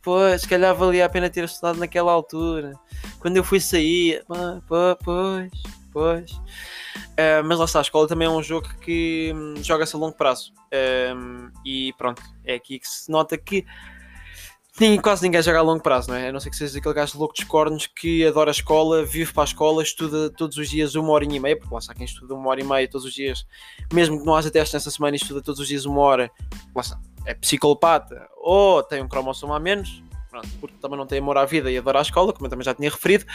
pois, 0.01 0.41
se 0.41 0.48
calhar 0.48 0.74
valia 0.74 1.05
a 1.05 1.10
pena 1.10 1.29
ter 1.29 1.43
estudado 1.43 1.77
naquela 1.77 2.13
altura. 2.13 2.74
Quando 3.19 3.38
eu 3.38 3.43
fui 3.43 3.60
sair, 3.60 4.24
ah, 4.29 4.60
pois, 4.67 5.51
pois. 5.91 6.31
Uh, 6.31 7.43
mas 7.45 7.60
lá 7.60 7.65
está, 7.65 7.79
a 7.79 7.81
escola 7.81 8.07
também 8.07 8.27
é 8.27 8.31
um 8.31 8.43
jogo 8.43 8.67
que 8.79 9.31
hum, 9.36 9.55
joga-se 9.62 9.95
a 9.95 10.00
longo 10.00 10.15
prazo. 10.15 10.53
Um, 11.13 11.50
e 11.65 11.93
pronto, 11.98 12.22
é 12.45 12.55
aqui 12.55 12.79
que 12.79 12.88
se 12.88 13.12
nota 13.12 13.38
que 13.38 13.65
Sim, 14.77 15.00
quase 15.00 15.24
ninguém 15.24 15.41
joga 15.41 15.60
a 15.60 15.62
longo 15.62 15.82
prazo, 15.82 16.10
não 16.10 16.17
é? 16.17 16.27
A 16.27 16.32
não 16.34 16.39
ser 16.41 16.50
que 16.50 16.58
seja 16.58 16.77
aquele 16.77 16.94
gajo 16.94 17.17
louco 17.17 17.34
dos 17.34 17.46
cornos 17.46 17.88
que 17.88 18.25
adora 18.25 18.50
a 18.50 18.51
escola, 18.51 19.05
vive 19.05 19.32
para 19.32 19.44
a 19.44 19.46
escola, 19.46 19.82
estuda 19.82 20.29
todos 20.29 20.58
os 20.58 20.70
dias 20.70 20.96
uma 20.96 21.12
hora 21.12 21.24
e 21.24 21.39
meia, 21.39 21.58
porque 21.58 21.74
lá 21.74 21.79
está 21.79 21.94
quem 21.94 22.03
estuda 22.03 22.34
uma 22.34 22.50
hora 22.50 22.60
e 22.60 22.63
meia 22.65 22.86
todos 22.86 23.08
os 23.08 23.13
dias, 23.13 23.48
mesmo 23.94 24.20
que 24.20 24.25
não 24.25 24.36
haja 24.36 24.51
testes 24.51 24.74
nessa 24.74 24.91
semana 24.91 25.15
e 25.15 25.20
estuda 25.20 25.41
todos 25.41 25.62
os 25.62 25.67
dias 25.70 25.86
uma 25.86 26.01
hora, 26.01 26.29
lá 26.75 26.82
está, 26.82 27.00
é 27.25 27.34
psicopata, 27.34 28.27
ou 28.36 28.84
tem 28.84 29.01
um 29.01 29.08
cromossomo 29.08 29.53
a 29.53 29.60
menos, 29.62 30.03
pronto, 30.36 30.50
porque 30.60 30.75
também 30.82 30.98
não 30.98 31.08
tem 31.08 31.20
amor 31.20 31.38
à 31.38 31.46
vida 31.46 31.72
e 31.72 31.77
adora 31.77 32.00
a 32.00 32.01
escola, 32.01 32.34
como 32.34 32.46
eu 32.46 32.50
também 32.50 32.65
já 32.65 32.74
tinha 32.74 32.89
referido. 32.89 33.25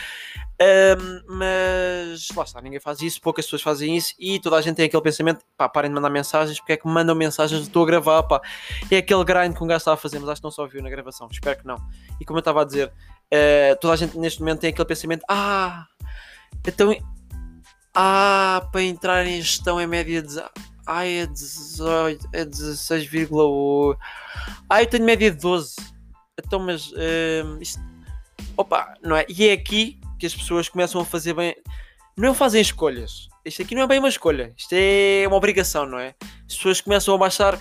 Um, 0.61 1.37
mas 1.37 2.29
lá 2.37 2.45
está, 2.45 2.61
ninguém 2.61 2.79
faz 2.79 3.01
isso, 3.01 3.21
poucas 3.21 3.47
pessoas 3.47 3.63
fazem 3.63 3.97
isso 3.97 4.15
e 4.19 4.39
toda 4.39 4.57
a 4.57 4.61
gente 4.61 4.77
tem 4.77 4.85
aquele 4.85 5.03
pensamento: 5.03 5.45
pá, 5.57 5.69
parem 5.69 5.91
de 5.91 5.95
mandar 5.95 6.11
mensagens, 6.11 6.59
porque 6.59 6.73
é 6.73 6.77
que 6.77 6.87
me 6.87 6.93
mandam 6.93 7.15
mensagens, 7.15 7.63
estou 7.63 7.83
a 7.83 7.87
gravar, 7.87 8.23
pá. 8.25 8.41
É 8.91 8.99
aquele 8.99 9.25
grind 9.25 9.57
que 9.57 9.65
um 9.65 9.67
gajo 9.67 9.79
está 9.79 9.95
a 9.95 9.97
fazer, 9.97 10.19
mas 10.19 10.29
acho 10.29 10.41
que 10.41 10.45
não 10.45 10.51
só 10.51 10.67
viu 10.67 10.83
na 10.83 10.91
gravação, 10.91 11.29
espero 11.31 11.59
que 11.59 11.67
não. 11.67 11.77
E 12.21 12.25
como 12.25 12.39
eu 12.39 12.41
estava 12.41 12.63
a 12.63 12.65
dizer, 12.65 12.89
uh, 12.89 13.77
toda 13.81 13.95
a 13.95 13.97
gente 13.97 14.19
neste 14.19 14.41
momento 14.41 14.61
tem 14.61 14.71
aquele 14.71 14.87
pensamento: 14.87 15.25
ah, 15.29 15.87
então. 16.67 16.95
Ah, 17.93 18.69
para 18.71 18.83
entrar 18.85 19.27
em 19.27 19.43
gestão 19.43 19.81
é 19.81 19.87
média 19.87 20.23
de. 20.23 20.41
Ai, 20.87 21.23
é 21.23 21.27
18, 21.27 22.29
é 22.33 22.45
16,8. 22.45 23.97
Ai, 24.69 24.85
eu 24.85 24.87
tenho 24.87 25.05
média 25.05 25.29
de 25.29 25.39
12 25.39 25.90
então, 26.45 26.59
mas 26.59 26.91
uh, 26.93 27.59
isto, 27.61 27.81
opa, 28.57 28.95
não 29.03 29.17
é? 29.17 29.27
E 29.29 29.49
é 29.49 29.53
aqui 29.53 30.01
que 30.19 30.27
as 30.27 30.35
pessoas 30.35 30.69
começam 30.69 31.01
a 31.01 31.05
fazer 31.05 31.35
bem. 31.35 31.55
Não 32.17 32.35
fazem 32.35 32.61
escolhas, 32.61 33.29
isto 33.45 33.63
aqui 33.63 33.75
não 33.75 33.83
é 33.83 33.87
bem 33.87 33.99
uma 33.99 34.09
escolha, 34.09 34.53
isto 34.57 34.73
é 34.73 35.25
uma 35.27 35.37
obrigação, 35.37 35.87
não 35.87 35.99
é? 35.99 36.15
As 36.47 36.57
pessoas 36.57 36.81
começam 36.81 37.15
a 37.15 37.19
baixar. 37.19 37.59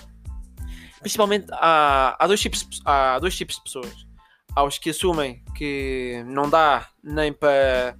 Principalmente 1.00 1.46
há, 1.52 2.16
há, 2.18 2.26
dois, 2.26 2.40
tipos, 2.40 2.68
há 2.84 3.18
dois 3.18 3.34
tipos 3.34 3.56
de 3.56 3.62
pessoas. 3.62 4.06
Há 4.54 4.64
os 4.64 4.76
que 4.76 4.90
assumem 4.90 5.42
que 5.56 6.22
não 6.26 6.50
dá 6.50 6.88
nem 7.02 7.32
para. 7.32 7.96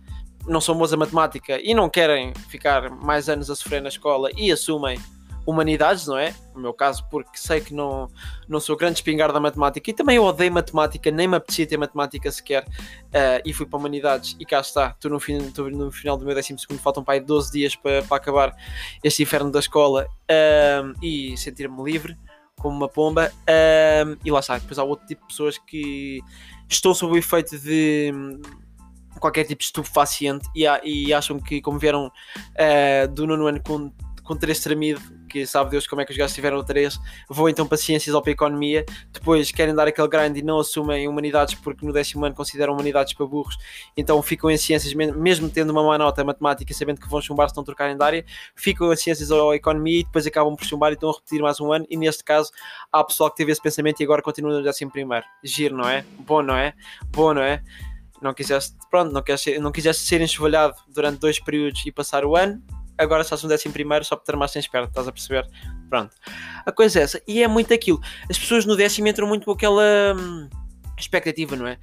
não 0.47 0.61
são 0.61 0.77
bons 0.77 0.93
a 0.93 0.97
matemática 0.97 1.59
e 1.63 1.73
não 1.73 1.89
querem 1.89 2.35
ficar 2.51 2.91
mais 2.91 3.29
anos 3.31 3.49
a 3.49 3.57
sofrer 3.57 3.81
na 3.81 3.89
escola 3.89 4.29
e 4.37 4.53
assumem 4.53 5.01
humanidades, 5.47 6.07
não 6.07 6.19
é? 6.19 6.35
No 6.55 6.61
meu 6.61 6.75
caso, 6.75 7.05
porque 7.11 7.37
sei 7.37 7.61
que 7.61 7.75
não, 7.75 8.09
não 8.49 8.61
sou 8.61 8.77
grande 8.77 8.95
espingarda 8.95 9.35
da 9.35 9.41
matemática 9.41 9.91
e 9.91 9.95
também 9.95 10.17
eu 10.17 10.25
odeio 10.25 10.53
matemática, 10.53 11.11
nem 11.11 11.27
me 11.27 11.37
apetecia 11.37 11.67
ter 11.67 11.77
matemática 11.77 12.31
sequer. 12.31 12.65
Uh, 12.65 13.41
e 13.45 13.53
fui 13.53 13.67
para 13.67 13.79
humanidades 13.79 14.37
e 14.39 14.45
cá 14.45 14.61
está. 14.61 14.91
Estou 14.91 15.11
no, 15.11 15.21
fim, 15.21 15.39
estou 15.39 15.71
no 15.71 15.91
final 15.91 16.17
do 16.17 16.25
meu 16.25 16.35
12, 16.35 16.57
faltam 16.79 17.03
para 17.03 17.15
aí 17.15 17.21
12 17.21 17.53
dias 17.53 17.77
para, 17.77 18.03
para 18.03 18.17
acabar 18.17 18.55
este 19.03 19.23
inferno 19.23 19.51
da 19.51 19.59
escola 19.59 20.07
uh, 20.07 21.05
e 21.05 21.37
sentir-me 21.37 21.83
livre 21.83 22.17
como 22.59 22.77
uma 22.77 22.89
pomba. 22.89 23.33
Uh, 23.43 24.17
e 24.25 24.31
lá 24.31 24.41
está. 24.41 24.59
Depois 24.59 24.79
há 24.79 24.85
outro 24.85 25.07
tipo 25.07 25.23
de 25.23 25.29
pessoas 25.29 25.59
que 25.59 26.21
estão 26.69 26.95
sob 26.95 27.15
o 27.15 27.17
efeito 27.17 27.59
de 27.59 28.13
qualquer 29.19 29.45
tipo 29.45 29.59
de 29.59 29.67
estupefaciente 29.67 30.49
e, 30.55 30.65
e 30.85 31.13
acham 31.13 31.39
que, 31.39 31.61
como 31.61 31.79
vieram 31.79 32.07
uh, 32.07 33.09
do 33.13 33.27
nono 33.27 33.47
ano 33.47 33.61
com 33.63 33.93
com 34.31 34.37
3 34.37 34.61
tremido, 34.61 35.01
que 35.31 35.47
sabe 35.47 35.71
Deus 35.71 35.87
como 35.87 36.03
é 36.03 36.05
que 36.05 36.11
os 36.11 36.19
gajos 36.19 36.35
tiveram 36.35 36.63
3, 36.63 36.99
vou 37.29 37.49
então 37.49 37.67
para 37.67 37.79
ciências 37.79 38.15
ou 38.15 38.21
para 38.21 38.33
economia, 38.33 38.85
depois 39.13 39.53
querem 39.53 39.75
dar 39.75 39.87
aquele 39.87 40.09
grind 40.09 40.37
e 40.37 40.43
não 40.43 40.59
assumem 40.59 41.07
humanidades 41.07 41.55
porque 41.55 41.87
no 41.87 41.93
décimo 41.93 42.25
ano 42.25 42.35
consideram 42.35 42.73
humanidades 42.73 43.15
para 43.15 43.25
burros, 43.27 43.57
então 43.97 44.21
ficam 44.23 44.51
em 44.51 44.57
ciências, 44.57 44.93
mesmo 44.93 45.49
tendo 45.49 45.71
uma 45.71 45.83
má 45.83 45.97
nota 45.97 46.25
matemática, 46.25 46.75
sabendo 46.75 47.01
que 47.01 47.09
vão 47.09 47.21
chumbar 47.21 47.49
se 47.49 47.53
estão 47.53 47.63
trocar 47.63 47.95
de 47.95 48.03
área, 48.03 48.25
ficam 48.55 48.93
em 48.93 48.97
ciências 48.97 49.31
ou 49.31 49.55
economia 49.55 50.01
e 50.01 50.05
depois 50.05 50.27
acabam 50.27 50.57
por 50.57 50.65
chumbar 50.65 50.91
e 50.91 50.95
estão 50.95 51.11
a 51.11 51.13
repetir 51.13 51.41
mais 51.41 51.61
um 51.61 51.73
ano, 51.73 51.87
e 51.89 51.97
neste 51.97 52.25
caso 52.25 52.51
há 52.93 53.05
pessoal 53.05 53.31
que 53.31 53.37
teve 53.37 53.53
esse 53.53 53.63
pensamento 53.63 54.01
e 54.01 54.05
agora 54.05 54.21
continua 54.23 54.53
no 54.53 54.63
décimo 54.63 54.91
primeiro. 54.91 55.25
Giro, 55.45 55.77
não 55.77 55.89
é? 55.89 56.05
Bom, 56.19 56.43
não 56.43 56.57
é? 56.57 56.75
Bom, 57.11 57.33
não 57.33 57.43
é? 57.43 57.63
Não 58.21 58.35
quiseste, 58.35 58.77
pronto, 58.91 59.13
não, 59.13 59.23
queres 59.23 59.41
ser, 59.41 59.59
não 59.61 59.73
quiseste 59.73 60.03
ser 60.03 60.21
enxovalhado 60.21 60.75
durante 60.89 61.19
dois 61.19 61.39
períodos 61.39 61.87
e 61.87 61.93
passar 61.93 62.25
o 62.25 62.37
ano, 62.37 62.63
agora 63.01 63.23
estás 63.23 63.43
no 63.43 63.49
décimo 63.49 63.73
primeiro 63.73 64.05
só 64.05 64.17
para 64.17 64.25
ter 64.25 64.37
mais 64.37 64.55
esperto, 64.55 64.89
estás 64.89 65.09
a 65.09 65.13
perceber? 65.13 65.49
Pronto. 65.89 66.15
A 66.65 66.71
coisa 66.71 67.01
é 67.01 67.03
essa. 67.03 67.23
E 67.27 67.43
é 67.43 67.49
muito 67.49 67.73
aquilo. 67.73 68.01
As 68.29 68.39
pessoas 68.39 68.65
no 68.65 68.77
décimo 68.77 69.09
entram 69.09 69.27
muito 69.27 69.45
com 69.45 69.53
aquela 69.53 70.15
hum, 70.17 70.49
expectativa, 70.99 71.57
não 71.57 71.67
é? 71.67 71.79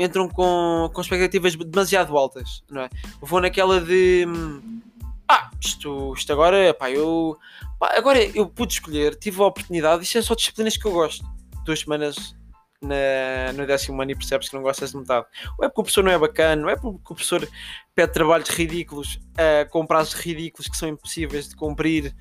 Entram 0.00 0.28
com, 0.28 0.90
com 0.92 1.00
expectativas 1.00 1.54
demasiado 1.54 2.16
altas, 2.16 2.64
não 2.70 2.82
é? 2.82 2.88
Vou 3.20 3.40
naquela 3.40 3.80
de. 3.80 4.24
Hum, 4.26 4.80
ah, 5.28 5.50
isto, 5.60 6.14
isto 6.16 6.32
agora, 6.32 6.72
pá, 6.74 6.90
eu. 6.90 7.38
Pá, 7.78 7.94
agora 7.96 8.22
eu 8.22 8.46
pude 8.46 8.74
escolher, 8.74 9.14
tive 9.16 9.42
a 9.42 9.46
oportunidade, 9.46 10.02
isto 10.02 10.18
é 10.18 10.22
só 10.22 10.34
disciplinas 10.34 10.76
que 10.76 10.86
eu 10.86 10.92
gosto. 10.92 11.24
Duas 11.64 11.80
semanas 11.80 12.34
na, 12.84 13.52
no 13.52 13.66
décimo 13.66 14.00
ano 14.00 14.10
e 14.10 14.14
percebes 14.14 14.48
que 14.48 14.54
não 14.54 14.62
gostas 14.62 14.92
de 14.92 14.96
metade. 14.96 15.26
Ou 15.58 15.64
é 15.64 15.68
porque 15.68 15.80
o 15.80 15.84
professor 15.84 16.04
não 16.04 16.12
é 16.12 16.18
bacana, 16.18 16.62
ou 16.62 16.70
é 16.70 16.76
porque 16.76 16.88
o 16.88 17.14
professor 17.14 17.48
pede 17.94 18.12
trabalhos 18.12 18.48
ridículos, 18.48 19.16
uh, 19.32 19.68
com 19.70 19.86
prazos 19.86 20.14
ridículos 20.14 20.68
que 20.68 20.76
são 20.76 20.88
impossíveis 20.88 21.48
de 21.48 21.56
cumprir, 21.56 22.14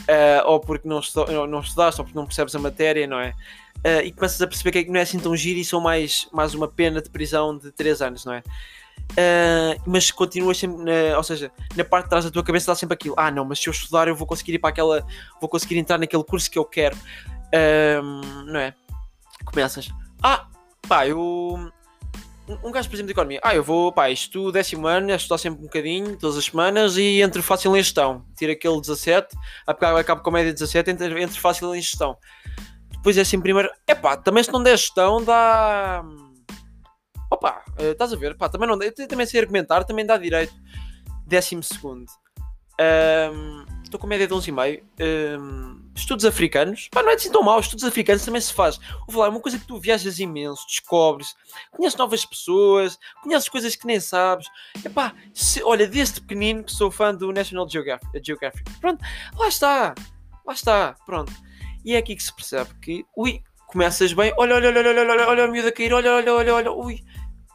uh, 0.00 0.46
ou 0.46 0.60
porque 0.60 0.88
não, 0.88 1.00
estu 1.00 1.24
não 1.46 1.60
estudaste, 1.60 2.00
ou 2.00 2.04
porque 2.04 2.18
não 2.18 2.26
percebes 2.26 2.54
a 2.54 2.58
matéria, 2.58 3.06
não 3.06 3.18
é? 3.18 3.34
Uh, 3.78 4.04
e 4.04 4.12
começas 4.12 4.40
a 4.42 4.46
perceber 4.46 4.72
que, 4.72 4.78
é 4.78 4.84
que 4.84 4.90
não 4.90 5.00
é 5.00 5.02
assim 5.02 5.18
tão 5.18 5.34
giro 5.34 5.58
e 5.58 5.64
são 5.64 5.80
mais, 5.80 6.28
mais 6.32 6.54
uma 6.54 6.68
pena 6.68 7.00
de 7.00 7.08
prisão 7.08 7.56
de 7.56 7.72
3 7.72 8.02
anos, 8.02 8.24
não 8.24 8.34
é? 8.34 8.42
Uh, 9.12 9.80
mas 9.86 10.10
continuas 10.10 10.58
sempre, 10.58 10.84
na, 10.84 11.16
ou 11.16 11.22
seja, 11.22 11.50
na 11.74 11.84
parte 11.84 12.04
de 12.04 12.10
trás 12.10 12.24
da 12.24 12.30
tua 12.30 12.44
cabeça 12.44 12.64
está 12.64 12.74
sempre 12.74 12.94
aquilo: 12.94 13.14
ah, 13.18 13.30
não, 13.30 13.44
mas 13.44 13.58
se 13.58 13.68
eu 13.68 13.72
estudar, 13.72 14.06
eu 14.06 14.14
vou 14.14 14.26
conseguir 14.26 14.54
ir 14.54 14.58
para 14.58 14.70
aquela, 14.70 15.04
vou 15.40 15.48
conseguir 15.48 15.78
entrar 15.78 15.98
naquele 15.98 16.22
curso 16.22 16.50
que 16.50 16.58
eu 16.58 16.64
quero, 16.64 16.96
uh, 16.96 18.44
não 18.46 18.60
é? 18.60 18.74
Começas, 19.44 19.88
ah, 20.22 20.46
pá, 20.88 21.06
eu. 21.06 21.70
Um 22.64 22.72
gajo, 22.72 22.88
por 22.88 22.96
exemplo, 22.96 23.06
de 23.06 23.12
economia. 23.12 23.40
Ah, 23.44 23.54
eu 23.54 23.62
vou, 23.62 23.92
pá, 23.92 24.10
isto 24.10 24.50
décimo 24.50 24.88
ano, 24.88 25.12
estudar 25.12 25.38
sempre 25.38 25.60
um 25.60 25.66
bocadinho, 25.66 26.16
todas 26.16 26.36
as 26.36 26.46
semanas, 26.46 26.96
e 26.96 27.22
entre 27.22 27.42
fácil 27.42 27.76
em 27.76 27.82
gestão. 27.82 28.24
Tira 28.36 28.52
aquele 28.52 28.80
17, 28.80 29.36
acabo 29.66 30.20
com 30.20 30.30
a 30.30 30.32
média 30.32 30.52
17, 30.52 30.90
entre, 30.90 31.22
entre 31.22 31.38
fácil 31.38 31.72
em 31.74 31.80
gestão. 31.80 32.16
Depois 32.90 33.16
é 33.16 33.20
assim, 33.20 33.40
primeiro, 33.40 33.70
é 33.86 33.94
pá, 33.94 34.16
também 34.16 34.42
se 34.42 34.52
não 34.52 34.62
der 34.62 34.76
gestão, 34.76 35.22
dá. 35.24 36.02
Opa, 37.30 37.62
eh, 37.78 37.92
estás 37.92 38.12
a 38.12 38.16
ver, 38.16 38.36
pá, 38.36 38.48
também 38.48 38.68
não 38.68 38.76
dá. 38.76 38.86
Também 39.08 39.26
sei 39.26 39.40
argumentar, 39.40 39.84
também 39.84 40.04
dá 40.04 40.16
direito. 40.18 40.52
Décimo 41.26 41.62
segundo. 41.62 42.06
Estou 43.90 43.98
um, 43.98 44.02
com 44.02 44.06
média 44.06 44.26
de 44.26 44.32
11,5. 44.32 44.82
Um, 45.40 45.90
estudos 45.96 46.24
africanos, 46.24 46.88
pá, 46.92 47.02
não 47.02 47.10
é 47.10 47.14
assim 47.14 47.30
tão 47.30 47.42
mal, 47.42 47.58
estudos 47.58 47.84
africanos 47.84 48.24
também 48.24 48.40
se 48.40 48.54
faz. 48.54 48.78
Vou 49.06 49.14
falar, 49.14 49.26
é 49.26 49.30
uma 49.30 49.40
coisa 49.40 49.58
que 49.58 49.66
tu 49.66 49.78
viajas 49.80 50.20
imenso, 50.20 50.64
descobres, 50.66 51.34
conheces 51.72 51.98
novas 51.98 52.24
pessoas, 52.24 52.98
conheces 53.22 53.48
coisas 53.48 53.74
que 53.74 53.86
nem 53.86 53.98
sabes. 53.98 54.46
Epá, 54.84 55.12
se, 55.34 55.62
olha, 55.64 55.88
desde 55.88 56.20
pequenino 56.20 56.62
que 56.62 56.72
sou 56.72 56.90
fã 56.90 57.12
do 57.12 57.32
National 57.32 57.68
Geographic, 57.68 58.08
Geographic. 58.24 58.70
Pronto, 58.80 59.04
lá 59.36 59.48
está, 59.48 59.94
lá 60.46 60.52
está, 60.52 60.96
pronto. 61.04 61.32
E 61.84 61.94
é 61.94 61.98
aqui 61.98 62.14
que 62.14 62.22
se 62.22 62.32
percebe 62.32 62.70
que, 62.80 63.04
ui, 63.16 63.42
começas 63.66 64.12
bem, 64.12 64.32
olha, 64.36 64.54
olha, 64.54 64.68
olha, 64.68 64.80
olha, 64.80 65.00
olha, 65.00 65.12
olha, 65.12 65.28
olha 65.28 65.48
o 65.48 65.50
miúdo 65.50 65.68
a 65.68 65.72
cair, 65.72 65.92
olha, 65.92 66.12
olha, 66.12 66.32
olha, 66.32 66.54
olha, 66.54 66.72
ui. 66.72 67.00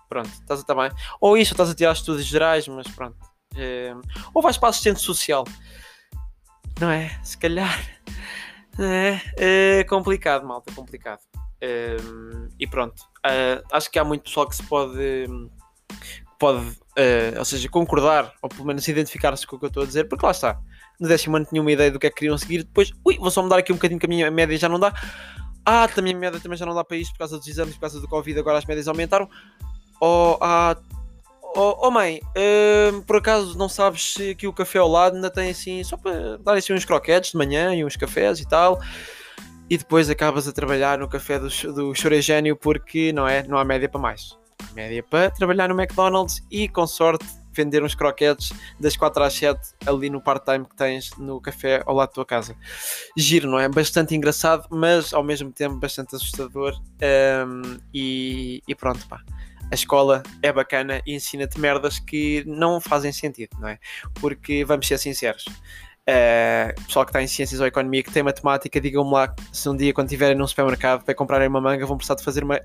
Pronto, 0.09 0.29
estás 0.29 0.59
a 0.59 0.63
estar 0.63 0.75
bem. 0.75 0.91
Ou 1.19 1.37
isso, 1.37 1.53
estás 1.53 1.69
a 1.69 1.75
tirar 1.75 1.93
estudos 1.93 2.25
gerais, 2.25 2.67
mas 2.67 2.87
pronto. 2.87 3.17
É... 3.55 3.93
Ou 4.33 4.41
vais 4.41 4.57
para 4.57 4.69
assistente 4.69 4.99
social. 4.99 5.45
Não 6.79 6.89
é? 6.89 7.17
Se 7.23 7.37
calhar 7.37 7.79
é, 8.79 9.79
é 9.79 9.83
complicado, 9.85 10.45
malta, 10.45 10.71
complicado. 10.73 11.21
Um, 11.63 12.49
e 12.59 12.67
pronto, 12.67 13.01
uh, 13.25 13.63
acho 13.71 13.89
que 13.89 13.97
há 13.97 14.03
muito 14.03 14.23
pessoal 14.23 14.47
que 14.47 14.55
se 14.55 14.63
pode, 14.63 15.27
pode 16.37 16.59
uh, 16.59 17.39
ou 17.39 17.45
seja, 17.45 17.69
concordar, 17.69 18.33
ou 18.41 18.49
pelo 18.49 18.65
menos 18.65 18.87
identificar-se 18.87 19.47
com 19.47 19.55
o 19.55 19.59
que 19.59 19.65
eu 19.65 19.69
estou 19.69 19.83
a 19.83 19.85
dizer, 19.85 20.05
porque 20.05 20.25
lá 20.25 20.31
está. 20.31 20.59
No 20.99 21.07
décimo 21.07 21.37
ano 21.37 21.45
tinha 21.45 21.61
uma 21.61 21.71
ideia 21.71 21.91
do 21.91 21.99
que 21.99 22.07
é 22.07 22.09
que 22.09 22.17
queriam 22.17 22.37
seguir, 22.37 22.63
depois, 22.63 22.91
ui, 23.05 23.17
vou 23.17 23.31
só 23.31 23.41
mudar 23.41 23.57
aqui 23.57 23.71
um 23.71 23.75
bocadinho 23.75 23.99
que 23.99 24.05
a 24.05 24.09
minha 24.09 24.29
média 24.29 24.57
já 24.57 24.69
não 24.69 24.79
dá. 24.79 24.93
Ah, 25.65 25.87
também 25.87 26.13
a 26.13 26.17
média 26.17 26.39
também 26.39 26.57
já 26.57 26.65
não 26.65 26.75
dá 26.75 26.83
para 26.83 26.97
isto 26.97 27.11
por 27.13 27.19
causa 27.19 27.37
dos 27.37 27.47
exames, 27.47 27.73
por 27.73 27.81
causa 27.81 27.99
do 27.99 28.07
Covid, 28.07 28.39
agora 28.39 28.57
as 28.57 28.65
médias 28.65 28.87
aumentaram. 28.87 29.29
Ou, 29.99 30.37
ah, 30.41 30.75
Oh, 31.57 31.87
oh 31.87 31.89
mãe, 31.89 32.19
uh, 32.35 33.01
por 33.03 33.15
acaso 33.15 33.57
não 33.57 33.69
sabes 33.69 34.13
se 34.13 34.31
aqui 34.31 34.45
o 34.45 34.51
café 34.51 34.77
ao 34.77 34.89
lado 34.89 35.15
ainda 35.15 35.31
tem 35.31 35.51
assim, 35.51 35.81
só 35.85 35.95
para 35.95 36.37
dar 36.39 36.57
assim 36.57 36.73
uns 36.73 36.83
croquetes 36.83 37.31
de 37.31 37.37
manhã 37.37 37.73
e 37.73 37.85
uns 37.85 37.95
cafés 37.95 38.41
e 38.41 38.45
tal, 38.45 38.77
e 39.69 39.77
depois 39.77 40.09
acabas 40.09 40.49
a 40.49 40.51
trabalhar 40.51 40.97
no 40.97 41.07
café 41.07 41.39
do, 41.39 41.47
do 41.73 41.95
Chorigênio 41.95 42.57
porque 42.57 43.13
não 43.13 43.25
é, 43.25 43.41
não 43.47 43.57
há 43.57 43.63
média 43.63 43.87
para 43.87 44.01
mais. 44.01 44.37
Média 44.75 45.01
para 45.01 45.31
trabalhar 45.31 45.69
no 45.69 45.81
McDonald's 45.81 46.43
e 46.51 46.67
com 46.67 46.85
sorte 46.85 47.25
vender 47.53 47.81
uns 47.81 47.95
croquetes 47.95 48.51
das 48.77 48.97
4 48.97 49.23
às 49.23 49.33
7 49.35 49.57
ali 49.85 50.09
no 50.09 50.21
part-time 50.21 50.65
que 50.65 50.75
tens 50.75 51.11
no 51.17 51.39
café 51.39 51.81
ao 51.85 51.95
lado 51.95 52.09
da 52.09 52.13
tua 52.15 52.25
casa. 52.25 52.53
Giro, 53.15 53.49
não 53.49 53.57
é? 53.57 53.69
Bastante 53.69 54.13
engraçado, 54.13 54.67
mas 54.69 55.13
ao 55.13 55.23
mesmo 55.23 55.53
tempo 55.53 55.77
bastante 55.77 56.17
assustador. 56.17 56.77
Um, 57.47 57.79
e, 57.93 58.61
e 58.67 58.75
pronto, 58.75 59.07
pá 59.07 59.21
a 59.71 59.75
escola 59.75 60.23
é 60.41 60.51
bacana 60.51 61.01
e 61.05 61.15
ensina-te 61.15 61.59
merdas 61.59 61.99
que 61.99 62.43
não 62.45 62.79
fazem 62.79 63.11
sentido, 63.11 63.57
não 63.59 63.67
é? 63.67 63.79
Porque 64.15 64.63
vamos 64.63 64.87
ser 64.87 64.97
sinceros. 64.97 65.45
Uh, 66.07 66.69
pessoal 66.85 67.03
que 67.03 67.09
está 67.09 67.23
em 67.23 67.25
ciências 67.25 67.59
ou 67.59 67.65
economia 67.65 68.03
que 68.03 68.11
tem 68.11 68.21
matemática, 68.21 68.79
digam-me 68.79 69.11
lá 69.11 69.33
se 69.51 69.67
um 69.67 69.75
dia 69.75 69.91
quando 69.91 70.05
estiverem 70.05 70.37
num 70.37 70.45
supermercado 70.45 71.03
para 71.03 71.15
comprarem 71.15 71.47
uma 71.47 71.59
manga 71.59 71.83
vão 71.83 71.97
precisar 71.97 72.13
de 72.13 72.23
fazer 72.23 72.43
uma, 72.43 72.61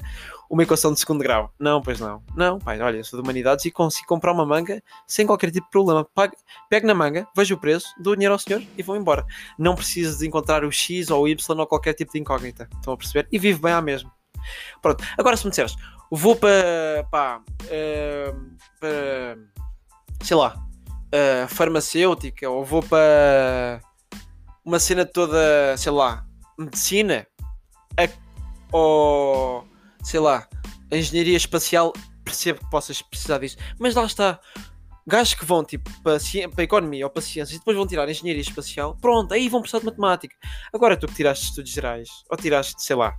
uma 0.50 0.62
equação 0.62 0.92
de 0.92 1.00
segundo 1.00 1.22
grau. 1.22 1.50
Não, 1.58 1.80
pois 1.80 1.98
não. 1.98 2.22
Não, 2.36 2.58
pai, 2.58 2.78
olha, 2.82 3.02
sou 3.02 3.18
de 3.18 3.22
humanidades 3.22 3.64
e 3.64 3.70
consigo 3.70 4.06
comprar 4.06 4.32
uma 4.32 4.44
manga 4.44 4.82
sem 5.06 5.26
qualquer 5.26 5.50
tipo 5.50 5.64
de 5.64 5.70
problema. 5.70 6.04
Pago, 6.14 6.36
pego 6.68 6.86
na 6.86 6.94
manga, 6.94 7.26
vejo 7.34 7.54
o 7.54 7.58
preço, 7.58 7.88
dou 7.98 8.12
o 8.12 8.16
dinheiro 8.16 8.34
ao 8.34 8.38
senhor 8.38 8.62
e 8.76 8.82
vou 8.82 8.94
embora. 8.94 9.24
Não 9.58 9.74
preciso 9.74 10.18
de 10.18 10.26
encontrar 10.26 10.62
o 10.62 10.70
X 10.70 11.08
ou 11.08 11.22
o 11.22 11.28
Y 11.28 11.58
ou 11.58 11.66
qualquer 11.66 11.94
tipo 11.94 12.12
de 12.12 12.18
incógnita. 12.18 12.68
Estão 12.76 12.92
a 12.92 12.96
perceber? 12.96 13.26
E 13.32 13.38
vivo 13.38 13.62
bem 13.62 13.72
à 13.72 13.80
mesma. 13.80 14.12
Pronto, 14.82 15.02
agora 15.16 15.36
se 15.36 15.44
me 15.44 15.50
disseres, 15.50 15.76
vou 16.10 16.36
para, 16.36 17.06
pá, 17.10 17.40
uh, 17.40 18.56
para 18.78 19.38
sei 20.22 20.36
lá, 20.36 20.56
uh, 20.56 21.48
farmacêutica 21.48 22.48
ou 22.48 22.64
vou 22.64 22.82
para 22.82 23.80
uma 24.64 24.78
cena 24.78 25.06
toda, 25.06 25.76
sei 25.76 25.92
lá, 25.92 26.24
medicina 26.58 27.26
a, 27.98 28.08
ou 28.72 29.66
sei 30.02 30.20
lá, 30.20 30.48
engenharia 30.90 31.36
espacial, 31.36 31.92
percebo 32.24 32.60
que 32.60 32.70
possas 32.70 33.00
precisar 33.02 33.38
disso, 33.38 33.56
mas 33.78 33.94
lá 33.94 34.04
está. 34.04 34.40
Gajos 35.06 35.34
que 35.34 35.44
vão 35.44 35.64
tipo 35.64 35.90
para, 36.02 36.18
para 36.54 36.64
economia 36.64 37.06
ou 37.06 37.10
para 37.10 37.22
ciências 37.22 37.56
e 37.56 37.58
depois 37.58 37.76
vão 37.76 37.86
tirar 37.86 38.08
engenharia 38.08 38.42
espacial, 38.42 38.96
pronto, 39.00 39.32
aí 39.32 39.48
vão 39.48 39.60
precisar 39.60 39.80
de 39.80 39.86
matemática. 39.86 40.36
Agora 40.72 40.96
tu 40.96 41.06
que 41.08 41.14
tiraste 41.14 41.46
estudos 41.46 41.70
gerais 41.70 42.08
ou 42.30 42.36
tiraste, 42.36 42.80
sei 42.82 42.94
lá, 42.94 43.16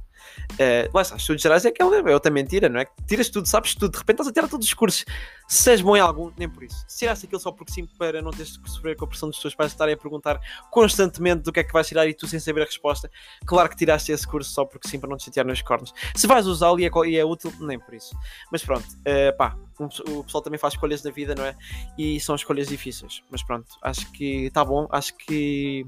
Uh, 0.53 0.89
lá 0.93 1.01
está, 1.01 1.15
estudos 1.15 1.41
gerais 1.41 1.65
é 1.65 1.69
aquela 1.69 1.97
é 1.97 2.13
outra 2.13 2.31
mentira, 2.31 2.69
não 2.69 2.79
é? 2.79 2.85
Tiras 3.07 3.29
tudo, 3.29 3.47
sabes 3.47 3.75
tudo, 3.75 3.91
de 3.91 3.97
repente 3.97 4.15
estás 4.15 4.29
a 4.29 4.33
tirar 4.33 4.47
todos 4.47 4.67
os 4.67 4.73
cursos. 4.73 5.05
Se 5.47 5.69
és 5.71 5.81
bom 5.81 5.97
em 5.97 5.99
algum, 5.99 6.31
nem 6.37 6.49
por 6.49 6.63
isso. 6.63 6.83
Se 6.87 6.99
tiraste 6.99 7.25
aquilo 7.25 7.41
só 7.41 7.51
porque 7.51 7.73
sim, 7.73 7.85
para 7.97 8.21
não 8.21 8.31
teres 8.31 8.57
que 8.57 8.69
sofrer 8.69 8.95
com 8.95 9.05
a 9.05 9.07
pressão 9.07 9.29
dos 9.29 9.39
teus 9.39 9.53
pais 9.53 9.71
estarem 9.71 9.93
a 9.93 9.97
perguntar 9.97 10.39
constantemente 10.69 11.43
do 11.43 11.51
que 11.51 11.59
é 11.59 11.63
que 11.63 11.73
vais 11.73 11.87
tirar 11.87 12.07
e 12.07 12.13
tu 12.13 12.27
sem 12.27 12.39
saber 12.39 12.61
a 12.61 12.65
resposta, 12.65 13.09
claro 13.45 13.69
que 13.69 13.75
tiraste 13.75 14.11
esse 14.11 14.27
curso 14.27 14.51
só 14.51 14.65
porque 14.65 14.87
sim, 14.87 14.99
para 14.99 15.09
não 15.09 15.17
te 15.17 15.25
chatear 15.25 15.45
nos 15.45 15.61
cornos. 15.61 15.93
Se 16.15 16.27
vais 16.27 16.47
usá-lo 16.47 16.79
e, 16.79 16.85
é, 16.85 16.91
e 17.07 17.17
é, 17.17 17.25
útil, 17.25 17.53
nem 17.59 17.79
por 17.79 17.93
isso. 17.93 18.15
Mas 18.51 18.63
pronto, 18.63 18.85
uh, 18.85 19.35
pá, 19.37 19.57
o 19.79 20.23
pessoal 20.23 20.41
também 20.41 20.59
faz 20.59 20.73
escolhas 20.73 21.03
na 21.03 21.11
vida, 21.11 21.35
não 21.35 21.45
é? 21.45 21.55
E 21.97 22.19
são 22.19 22.35
escolhas 22.35 22.67
difíceis. 22.67 23.21
Mas 23.29 23.43
pronto, 23.43 23.67
acho 23.81 24.11
que 24.11 24.45
está 24.45 24.63
bom, 24.63 24.87
acho 24.91 25.15
que 25.17 25.85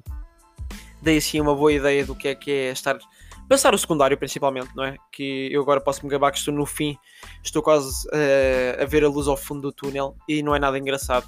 dei 1.01 1.17
assim 1.17 1.39
uma 1.39 1.53
boa 1.53 1.71
ideia 1.71 2.05
do 2.05 2.15
que 2.15 2.29
é 2.29 2.35
que 2.35 2.51
é 2.51 2.71
estar 2.71 2.97
passar 3.53 3.71
o 3.75 3.77
secundário 3.77 4.17
principalmente, 4.17 4.69
não 4.75 4.83
é? 4.83 4.95
Que 5.11 5.47
eu 5.51 5.61
agora 5.61 5.79
posso 5.79 6.03
me 6.03 6.09
gabar 6.09 6.31
que 6.31 6.39
estou 6.39 6.51
no 6.51 6.65
fim, 6.65 6.97
estou 7.43 7.61
quase 7.61 8.07
uh, 8.07 8.81
a 8.81 8.85
ver 8.85 9.03
a 9.03 9.07
luz 9.07 9.27
ao 9.27 9.37
fundo 9.37 9.61
do 9.61 9.71
túnel 9.71 10.15
e 10.27 10.41
não 10.41 10.55
é 10.55 10.59
nada 10.59 10.77
engraçado. 10.77 11.27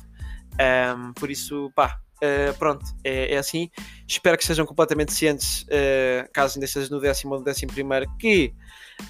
Um, 0.59 1.13
por 1.13 1.29
isso, 1.29 1.71
pá, 1.75 1.99
uh, 2.15 2.57
pronto, 2.57 2.83
é, 3.03 3.35
é, 3.35 3.37
assim. 3.37 3.69
Espero 4.07 4.39
que 4.39 4.43
sejam 4.43 4.65
completamente 4.65 5.13
cientes, 5.13 5.63
uh, 5.63 6.27
caso 6.33 6.57
ainda 6.57 6.65
estejas 6.65 6.89
no 6.89 6.99
décimo 6.99 7.33
ou 7.33 7.39
no 7.39 7.45
décimo 7.45 7.71
primeiro, 7.71 8.07
que 8.17 8.55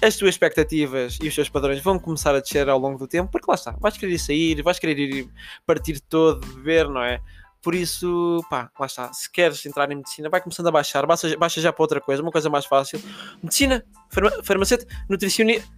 as 0.02 0.16
tuas 0.16 0.34
expectativas 0.34 1.16
e 1.22 1.28
os 1.28 1.34
teus 1.34 1.48
padrões 1.48 1.80
vão 1.80 1.98
começar 1.98 2.34
a 2.34 2.40
descer 2.40 2.68
ao 2.68 2.78
longo 2.78 2.98
do 2.98 3.08
tempo, 3.08 3.30
porque 3.32 3.46
lá 3.48 3.54
está, 3.54 3.70
vais 3.80 3.96
querer 3.96 4.12
ir 4.12 4.18
sair, 4.18 4.62
vais 4.62 4.78
querer 4.78 4.98
ir 4.98 5.30
partir 5.64 6.00
todo, 6.00 6.46
beber, 6.56 6.86
não 6.90 7.02
é? 7.02 7.22
Por 7.66 7.74
isso, 7.74 8.46
pá, 8.48 8.70
lá 8.78 8.86
está. 8.86 9.12
Se 9.12 9.28
queres 9.28 9.66
entrar 9.66 9.90
em 9.90 9.96
medicina, 9.96 10.30
vai 10.30 10.40
começando 10.40 10.68
a 10.68 10.70
baixar. 10.70 11.04
Baixa, 11.04 11.36
baixa 11.36 11.60
já 11.60 11.72
para 11.72 11.82
outra 11.82 12.00
coisa, 12.00 12.22
uma 12.22 12.30
coisa 12.30 12.48
mais 12.48 12.64
fácil. 12.64 13.02
Medicina, 13.42 13.84
farma, 14.08 14.30
farmacêutico, 14.44 14.92
nutricionista. 15.08 15.68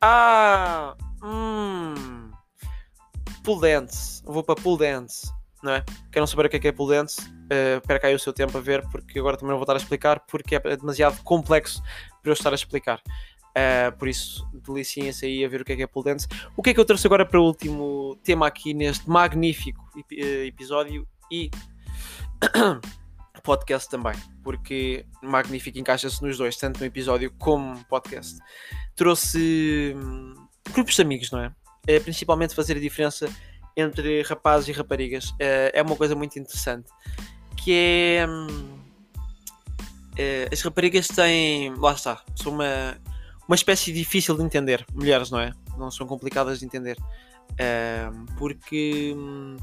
Ah! 0.00 0.96
Hum. 1.22 2.32
Pool 3.44 3.60
dance. 3.60 4.20
Vou 4.24 4.42
para 4.42 4.56
pool 4.56 4.76
dance. 4.76 5.32
Não 5.62 5.74
é? 5.74 5.84
Querem 6.10 6.26
saber 6.26 6.46
o 6.46 6.48
que 6.48 6.56
é 6.56 6.58
que 6.58 6.66
é 6.66 6.72
pool 6.72 6.88
dance? 6.88 7.20
Uh, 7.20 7.80
aí 8.02 8.12
o 8.12 8.18
seu 8.18 8.32
tempo 8.32 8.58
a 8.58 8.60
ver, 8.60 8.82
porque 8.88 9.16
agora 9.16 9.36
também 9.36 9.50
não 9.50 9.58
vou 9.58 9.62
estar 9.62 9.74
a 9.74 9.76
explicar, 9.76 10.18
porque 10.26 10.56
é 10.56 10.76
demasiado 10.76 11.22
complexo 11.22 11.80
para 12.22 12.30
eu 12.30 12.32
estar 12.32 12.50
a 12.50 12.56
explicar. 12.56 13.00
Uh, 13.50 13.96
por 13.96 14.08
isso, 14.08 14.44
deliciem-se 14.52 15.24
aí 15.24 15.44
a 15.44 15.48
ver 15.48 15.60
o 15.60 15.64
que 15.64 15.74
é 15.74 15.76
que 15.76 15.82
é 15.84 15.86
pool 15.86 16.02
dance. 16.02 16.26
O 16.56 16.62
que 16.62 16.70
é 16.70 16.74
que 16.74 16.80
eu 16.80 16.84
trouxe 16.84 17.06
agora 17.06 17.24
para 17.24 17.40
o 17.40 17.44
último 17.44 18.18
tema 18.24 18.48
aqui 18.48 18.74
neste 18.74 19.08
magnífico 19.08 19.88
eh, 20.10 20.46
episódio 20.46 21.06
e 21.30 21.50
podcast 23.42 23.88
também, 23.88 24.14
porque 24.42 25.06
Magnífico 25.22 25.78
encaixa-se 25.78 26.22
nos 26.22 26.36
dois, 26.36 26.56
tanto 26.56 26.80
no 26.80 26.86
episódio 26.86 27.32
como 27.38 27.84
podcast. 27.84 28.38
Trouxe 28.94 29.94
hum, 29.96 30.34
grupos 30.72 30.96
de 30.96 31.02
amigos, 31.02 31.30
não 31.30 31.40
é? 31.40 31.52
é? 31.86 32.00
Principalmente 32.00 32.54
fazer 32.54 32.76
a 32.76 32.80
diferença 32.80 33.28
entre 33.76 34.22
rapazes 34.22 34.68
e 34.68 34.72
raparigas. 34.72 35.32
É, 35.38 35.70
é 35.74 35.82
uma 35.82 35.96
coisa 35.96 36.14
muito 36.14 36.38
interessante. 36.38 36.90
Que 37.56 37.72
é, 38.18 38.26
hum, 38.28 38.78
é. 40.16 40.48
As 40.52 40.60
raparigas 40.62 41.08
têm. 41.08 41.74
Lá 41.76 41.92
está. 41.92 42.22
São 42.34 42.52
uma, 42.52 42.98
uma 43.46 43.54
espécie 43.54 43.92
difícil 43.92 44.36
de 44.36 44.42
entender. 44.42 44.84
Mulheres, 44.92 45.30
não 45.30 45.38
é? 45.38 45.52
Não 45.76 45.90
são 45.90 46.06
complicadas 46.06 46.58
de 46.58 46.66
entender. 46.66 46.96
É, 47.58 48.10
porque 48.38 49.14
hum, 49.16 49.56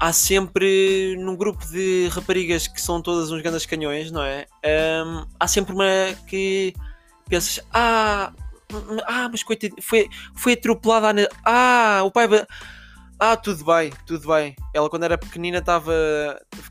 há 0.00 0.12
sempre 0.12 1.14
num 1.18 1.36
grupo 1.36 1.64
de 1.66 2.08
raparigas 2.08 2.66
que 2.66 2.80
são 2.80 3.02
todas 3.02 3.30
uns 3.30 3.42
grandes 3.42 3.66
canhões, 3.66 4.10
não 4.10 4.22
é? 4.22 4.46
Um, 5.04 5.26
há 5.38 5.46
sempre 5.46 5.74
uma 5.74 5.84
que 6.26 6.72
pensas, 7.28 7.60
ah, 7.72 8.32
ah, 9.06 9.28
mas 9.30 9.42
coitado, 9.42 9.74
foi, 9.80 10.08
foi 10.34 10.54
atropelada. 10.54 11.28
Ah, 11.44 12.00
o 12.04 12.10
pai. 12.10 12.26
Ah, 13.18 13.36
tudo 13.36 13.62
bem, 13.64 13.92
tudo 14.06 14.26
bem. 14.28 14.56
Ela, 14.74 14.88
quando 14.88 15.04
era 15.04 15.18
pequenina, 15.18 15.58
estava. 15.58 15.92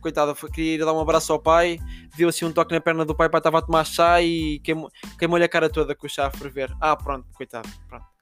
Coitada, 0.01 0.33
queria 0.33 0.75
ir 0.75 0.79
dar 0.79 0.93
um 0.93 0.99
abraço 0.99 1.31
ao 1.31 1.39
pai, 1.39 1.77
deu 2.17 2.29
assim 2.29 2.45
um 2.45 2.51
toque 2.53 2.73
na 2.73 2.79
perna 2.79 3.05
do 3.05 3.13
pai, 3.13 3.27
o 3.27 3.29
pai 3.29 3.39
estava 3.39 3.59
a 3.59 3.61
tomar 3.61 3.85
chá 3.85 4.21
e 4.21 4.59
queimou-lhe 4.59 4.91
queimou 5.19 5.43
a 5.43 5.47
cara 5.47 5.69
toda 5.69 5.93
com 5.93 6.07
o 6.07 6.09
chá 6.09 6.27
a 6.27 6.31
ferver. 6.31 6.73
Ah, 6.79 6.95
pronto, 6.95 7.27
coitado, 7.35 7.69
pronto. 7.87 8.18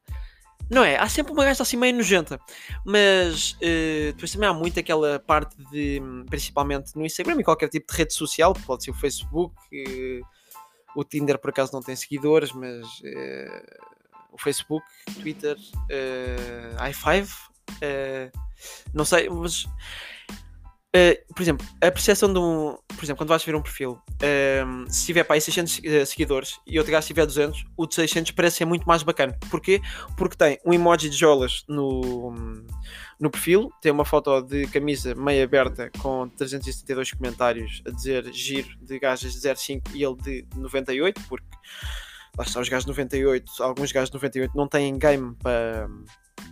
Não 0.70 0.84
é? 0.84 0.98
Há 0.98 1.08
sempre 1.08 1.32
uma 1.32 1.46
gaja 1.46 1.64
assim 1.64 1.78
meio 1.78 1.96
nojenta. 1.96 2.40
Mas 2.86 3.54
uh, 3.54 4.12
depois 4.14 4.32
também 4.32 4.50
há 4.50 4.54
muito 4.54 4.80
aquela 4.80 5.20
parte 5.20 5.56
de, 5.72 6.02
principalmente 6.30 6.96
no 6.96 7.06
Instagram 7.06 7.40
e 7.40 7.44
qualquer 7.44 7.70
tipo 7.70 7.92
de 7.92 7.98
rede 7.98 8.14
social, 8.14 8.54
pode 8.66 8.84
ser 8.84 8.92
o 8.92 8.94
Facebook, 8.94 9.56
uh, 9.56 10.28
o 10.96 11.04
Tinder 11.04 11.38
por 11.38 11.50
acaso 11.52 11.72
não 11.74 11.82
tem 11.82 11.96
seguidores, 11.96 12.52
mas 12.52 12.86
uh, 12.86 13.88
o 14.32 14.38
Facebook, 14.38 14.86
Twitter, 15.22 15.56
uh, 15.56 16.84
i5, 16.84 17.30
não 18.94 19.06
sei, 19.06 19.30
mas 19.30 19.66
Uh, 20.98 21.34
por 21.34 21.44
exemplo, 21.44 21.68
a 21.76 21.92
percepção 21.92 22.32
de 22.32 22.40
um. 22.40 22.76
Por 22.88 23.04
exemplo, 23.04 23.18
quando 23.18 23.30
vais 23.30 23.44
ver 23.44 23.56
um 23.56 23.62
perfil, 23.62 23.92
uh, 23.92 24.92
se 24.92 25.06
tiver 25.06 25.24
para 25.24 25.36
aí 25.36 25.42
600 25.42 25.80
uh, 25.80 26.06
seguidores 26.06 26.60
e 26.66 26.78
outro 26.80 26.92
gajo 26.92 27.06
tiver 27.06 27.26
200, 27.26 27.66
o 27.76 27.86
de 27.86 27.94
600 27.94 28.32
parece 28.32 28.58
ser 28.58 28.66
muito 28.66 28.88
mais 28.88 29.04
bacana. 29.04 29.38
Porquê? 29.52 29.80
Porque 30.18 30.36
tem 30.36 30.60
um 30.66 30.74
emoji 30.74 31.10
de 31.10 31.16
jolas 31.16 31.64
no, 31.68 32.34
no 33.20 33.30
perfil, 33.30 33.70
tem 33.82 33.92
uma 33.92 34.06
foto 34.06 34.42
de 34.42 34.66
camisa 34.68 35.14
meio 35.14 35.44
aberta 35.44 35.92
com 36.00 36.28
372 36.30 37.12
comentários 37.12 37.84
a 37.86 37.92
dizer 37.92 38.26
giro 38.34 38.70
de 38.82 38.98
gajas 38.98 39.34
de 39.34 39.56
05 39.56 39.92
e 39.94 40.04
ele 40.04 40.16
de 40.16 40.48
98, 40.56 41.22
porque 41.28 41.46
lá 42.38 42.44
está 42.44 42.60
os 42.60 42.70
gajos 42.70 42.86
de 42.86 42.92
98, 42.92 43.52
alguns 43.62 43.92
gajos 43.92 44.10
de 44.10 44.16
98 44.16 44.56
não 44.56 44.68
têm 44.68 44.98
game 44.98 45.36
para 45.36 45.88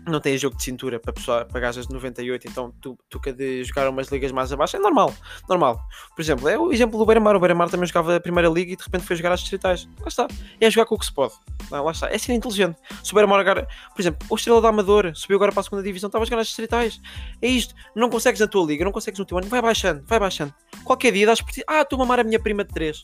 não 0.07 0.19
tem 0.19 0.37
jogo 0.37 0.55
de 0.55 0.63
cintura 0.63 0.99
para, 0.99 1.13
pessoa, 1.13 1.45
para 1.45 1.59
gajas 1.59 1.87
de 1.87 1.93
98, 1.93 2.47
então 2.47 2.71
tu, 2.79 2.97
tu 3.09 3.19
de 3.33 3.63
jogar 3.63 3.89
umas 3.89 4.07
ligas 4.09 4.31
mais 4.31 4.51
abaixo, 4.51 4.77
é 4.77 4.79
normal, 4.79 5.13
normal. 5.49 5.79
Por 6.15 6.21
exemplo, 6.21 6.47
é 6.47 6.57
o 6.57 6.71
exemplo 6.71 6.97
do 6.97 7.05
Beira-Mar, 7.05 7.35
o 7.35 7.39
Beira-Mar 7.39 7.69
também 7.69 7.87
jogava 7.87 8.15
a 8.15 8.19
primeira 8.19 8.47
liga 8.47 8.73
e 8.73 8.75
de 8.75 8.83
repente 8.83 9.05
foi 9.05 9.15
jogar 9.15 9.31
às 9.31 9.39
distritais. 9.39 9.87
Lá 9.99 10.07
está, 10.07 10.27
é 10.59 10.69
jogar 10.69 10.85
com 10.85 10.95
o 10.95 10.99
que 10.99 11.05
se 11.05 11.13
pode. 11.13 11.33
Lá, 11.71 11.81
lá 11.81 11.91
está, 11.91 12.09
é 12.09 12.17
ser 12.17 12.33
inteligente. 12.33 12.77
Se 13.03 13.11
o 13.11 13.15
Beira-Mar 13.15 13.39
agora, 13.39 13.67
por 13.95 14.01
exemplo, 14.01 14.27
o 14.29 14.35
Estrela 14.35 14.61
da 14.61 14.69
Amadora 14.69 15.13
subiu 15.15 15.37
agora 15.37 15.51
para 15.51 15.61
a 15.61 15.63
segunda 15.63 15.83
divisão, 15.83 16.07
estava 16.07 16.23
a 16.23 16.25
jogar 16.25 16.41
às 16.41 16.47
distritais. 16.47 17.01
É 17.41 17.47
isto, 17.47 17.73
não 17.95 18.09
consegues 18.09 18.39
na 18.39 18.47
tua 18.47 18.65
liga, 18.65 18.85
não 18.85 18.91
consegues 18.91 19.19
no 19.19 19.25
teu 19.25 19.37
ano, 19.37 19.47
vai 19.47 19.61
baixando, 19.61 20.03
vai 20.05 20.19
baixando. 20.19 20.53
Qualquer 20.83 21.11
dia 21.11 21.25
das 21.25 21.41
por 21.41 21.51
ti, 21.51 21.63
ah, 21.67 21.81
estou 21.81 21.97
a 21.97 21.99
mamar 21.99 22.19
a 22.19 22.23
minha 22.23 22.39
prima 22.39 22.63
de 22.63 22.73
3. 22.73 23.03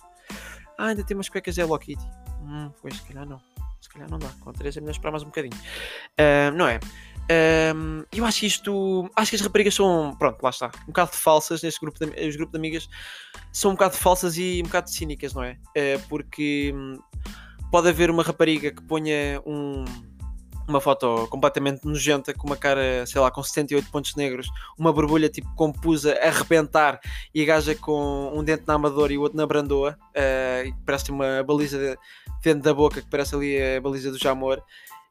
Ah, 0.78 0.88
ainda 0.88 1.04
tem 1.04 1.18
umas 1.18 1.30
cuecas 1.30 1.56
de 1.56 1.62
Hello 1.62 1.78
Kitty. 1.78 2.04
Hum, 2.42 2.72
pois, 2.82 2.96
se 2.96 3.04
calhar 3.08 3.28
não. 3.28 3.51
Calhar 3.94 4.10
não 4.10 4.20
dá. 4.20 4.30
Com 4.40 4.52
3 4.54 4.78
é 4.78 4.80
melhor 4.80 4.92
esperar 4.92 5.12
mais 5.12 5.24
um 5.24 5.28
bocadinho. 5.28 5.56
Uh, 5.56 6.56
não 6.56 6.68
é? 6.68 6.80
Um, 7.76 8.04
eu 8.12 8.26
acho 8.26 8.42
que 8.42 8.46
isto. 8.46 9.10
Acho 9.16 9.32
que 9.32 9.36
as 9.36 9.42
raparigas 9.42 9.74
são. 9.74 10.16
Pronto, 10.18 10.42
lá 10.42 10.50
está. 10.50 10.72
Um 10.84 10.88
bocado 10.88 11.12
falsas 11.12 11.62
neste 11.62 11.80
grupo 11.80 11.98
de, 12.00 12.28
os 12.28 12.36
grupos 12.36 12.52
de 12.52 12.58
amigas 12.58 12.90
são 13.52 13.72
um 13.72 13.74
bocado 13.74 13.96
falsas 13.96 14.38
e 14.38 14.62
um 14.62 14.68
bocado 14.68 14.90
cínicas, 14.90 15.34
não 15.34 15.44
é? 15.44 15.58
Uh, 15.78 16.08
porque 16.10 16.74
hum, 16.76 16.98
pode 17.72 17.88
haver 17.88 18.10
uma 18.10 18.24
rapariga 18.24 18.72
que 18.72 18.82
ponha 18.82 19.42
um, 19.46 19.86
uma 20.72 20.82
foto 20.82 21.28
completamente 21.30 21.86
nojenta, 21.86 22.34
com 22.34 22.48
uma 22.48 22.58
cara, 22.58 23.06
sei 23.06 23.22
lá, 23.22 23.30
com 23.30 23.44
78 23.44 23.92
pontos 23.92 24.16
negros, 24.16 24.48
uma 24.78 24.92
borbulha 24.92 25.30
tipo 25.30 25.54
com 25.56 25.72
pusa 25.72 26.14
a 26.14 26.28
arrebentar 26.28 27.00
e 27.36 27.44
a 27.44 27.46
gaja 27.46 27.76
com 27.76 28.32
um 28.34 28.44
dente 28.44 28.64
na 28.66 28.76
amadora 28.76 29.14
e 29.14 29.18
o 29.18 29.22
outro 29.22 29.38
na 29.38 29.46
brandoa, 29.46 29.98
uh, 30.16 30.68
e 30.68 30.74
parece 30.86 31.12
uma 31.12 31.44
baliza 31.44 31.78
de, 31.78 31.98
dentro 32.42 32.64
da 32.64 32.74
boca 32.74 33.02
que 33.02 33.10
parece 33.10 33.36
ali 33.36 33.62
a 33.62 33.82
baliza 33.82 34.12
do 34.12 34.18
Jamor 34.18 34.64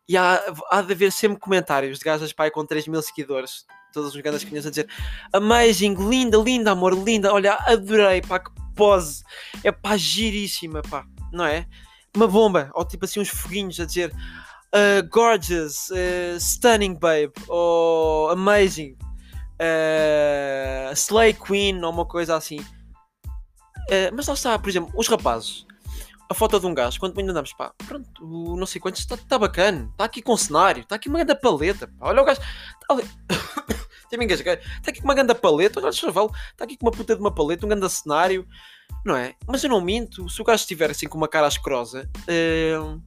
e 0.09 0.17
há, 0.17 0.43
há 0.71 0.83
de 0.83 0.93
haver 0.93 1.13
sempre 1.13 1.39
comentários 1.39 1.99
de 1.99 2.05
gajas 2.05 2.33
pai 2.33 2.51
com 2.51 2.67
3 2.67 2.89
mil 2.89 3.01
seguidores, 3.01 3.65
todas 3.93 4.15
as 4.15 4.21
ganas 4.21 4.43
crianças 4.43 4.67
a 4.67 4.71
dizer 4.71 4.89
amazing, 5.33 5.95
linda, 5.95 6.37
linda, 6.39 6.73
amor, 6.73 6.95
linda, 6.95 7.33
olha, 7.33 7.55
adorei, 7.67 8.21
pá, 8.23 8.41
que 8.41 8.51
pose, 8.75 9.23
é 9.63 9.71
pá, 9.71 9.97
giríssima, 9.97 10.83
pá, 10.83 11.07
não 11.33 11.45
é? 11.45 11.67
Uma 12.17 12.27
bomba, 12.27 12.73
ou 12.75 12.85
tipo 12.85 13.05
assim 13.05 13.21
uns 13.21 13.29
foguinhos 13.29 13.79
a 13.79 13.85
dizer 13.85 14.13
uh, 14.75 15.07
gorgeous, 15.09 15.91
uh, 15.91 16.39
stunning 16.39 16.95
babe, 16.95 17.33
ou 17.49 18.31
amazing, 18.31 18.97
uh, 19.61 20.93
slay 20.95 21.33
queen, 21.33 21.83
ou 21.83 21.91
uma 21.91 22.05
coisa 22.05 22.37
assim. 22.37 22.61
Uh, 22.61 24.11
mas 24.15 24.27
lá 24.27 24.35
está, 24.35 24.59
por 24.59 24.69
exemplo, 24.69 24.93
os 24.97 25.09
rapazes. 25.09 25.67
A 26.29 26.35
foto 26.35 26.61
de 26.61 26.67
um 26.67 26.73
gajo, 26.73 27.01
quando 27.01 27.19
ainda 27.19 27.33
andamos, 27.33 27.53
pá, 27.53 27.73
pronto, 27.89 28.25
o 28.25 28.57
não 28.57 28.65
sei 28.65 28.81
quantos, 28.81 29.01
está 29.01 29.17
tá 29.17 29.37
bacana, 29.37 29.89
está 29.91 30.05
aqui 30.05 30.23
com 30.23 30.37
cenário, 30.37 30.83
está 30.83 30.95
aqui 30.95 31.09
uma 31.09 31.25
grande 31.25 31.41
paleta, 31.41 31.89
pá, 31.89 32.09
olha 32.09 32.23
o 32.23 32.25
gajo, 32.25 32.41
está 32.41 32.95
ali, 32.95 33.03
tem 34.09 34.23
está 34.23 34.91
aqui 34.91 35.01
com 35.01 35.09
uma 35.09 35.15
grande 35.15 35.35
paleta, 35.35 35.81
olha 35.81 35.89
o 35.89 35.93
chaval, 35.93 36.31
está 36.53 36.65
aqui 36.65 36.77
com 36.77 36.87
uma 36.87 36.93
puta 36.93 37.17
de 37.17 37.21
uma 37.21 37.35
paleta, 37.35 37.67
um 37.67 37.69
grande 37.69 37.91
cenário, 37.91 38.47
não 39.05 39.17
é? 39.17 39.35
Mas 39.45 39.65
eu 39.65 39.71
não 39.71 39.81
minto, 39.81 40.29
se 40.29 40.41
o 40.41 40.45
gajo 40.45 40.61
estiver 40.61 40.93
assim 40.93 41.09
com 41.09 41.19
uma 41.19 41.27
cara 41.27 41.49
asquerosa, 41.49 42.09
uh, 42.29 43.03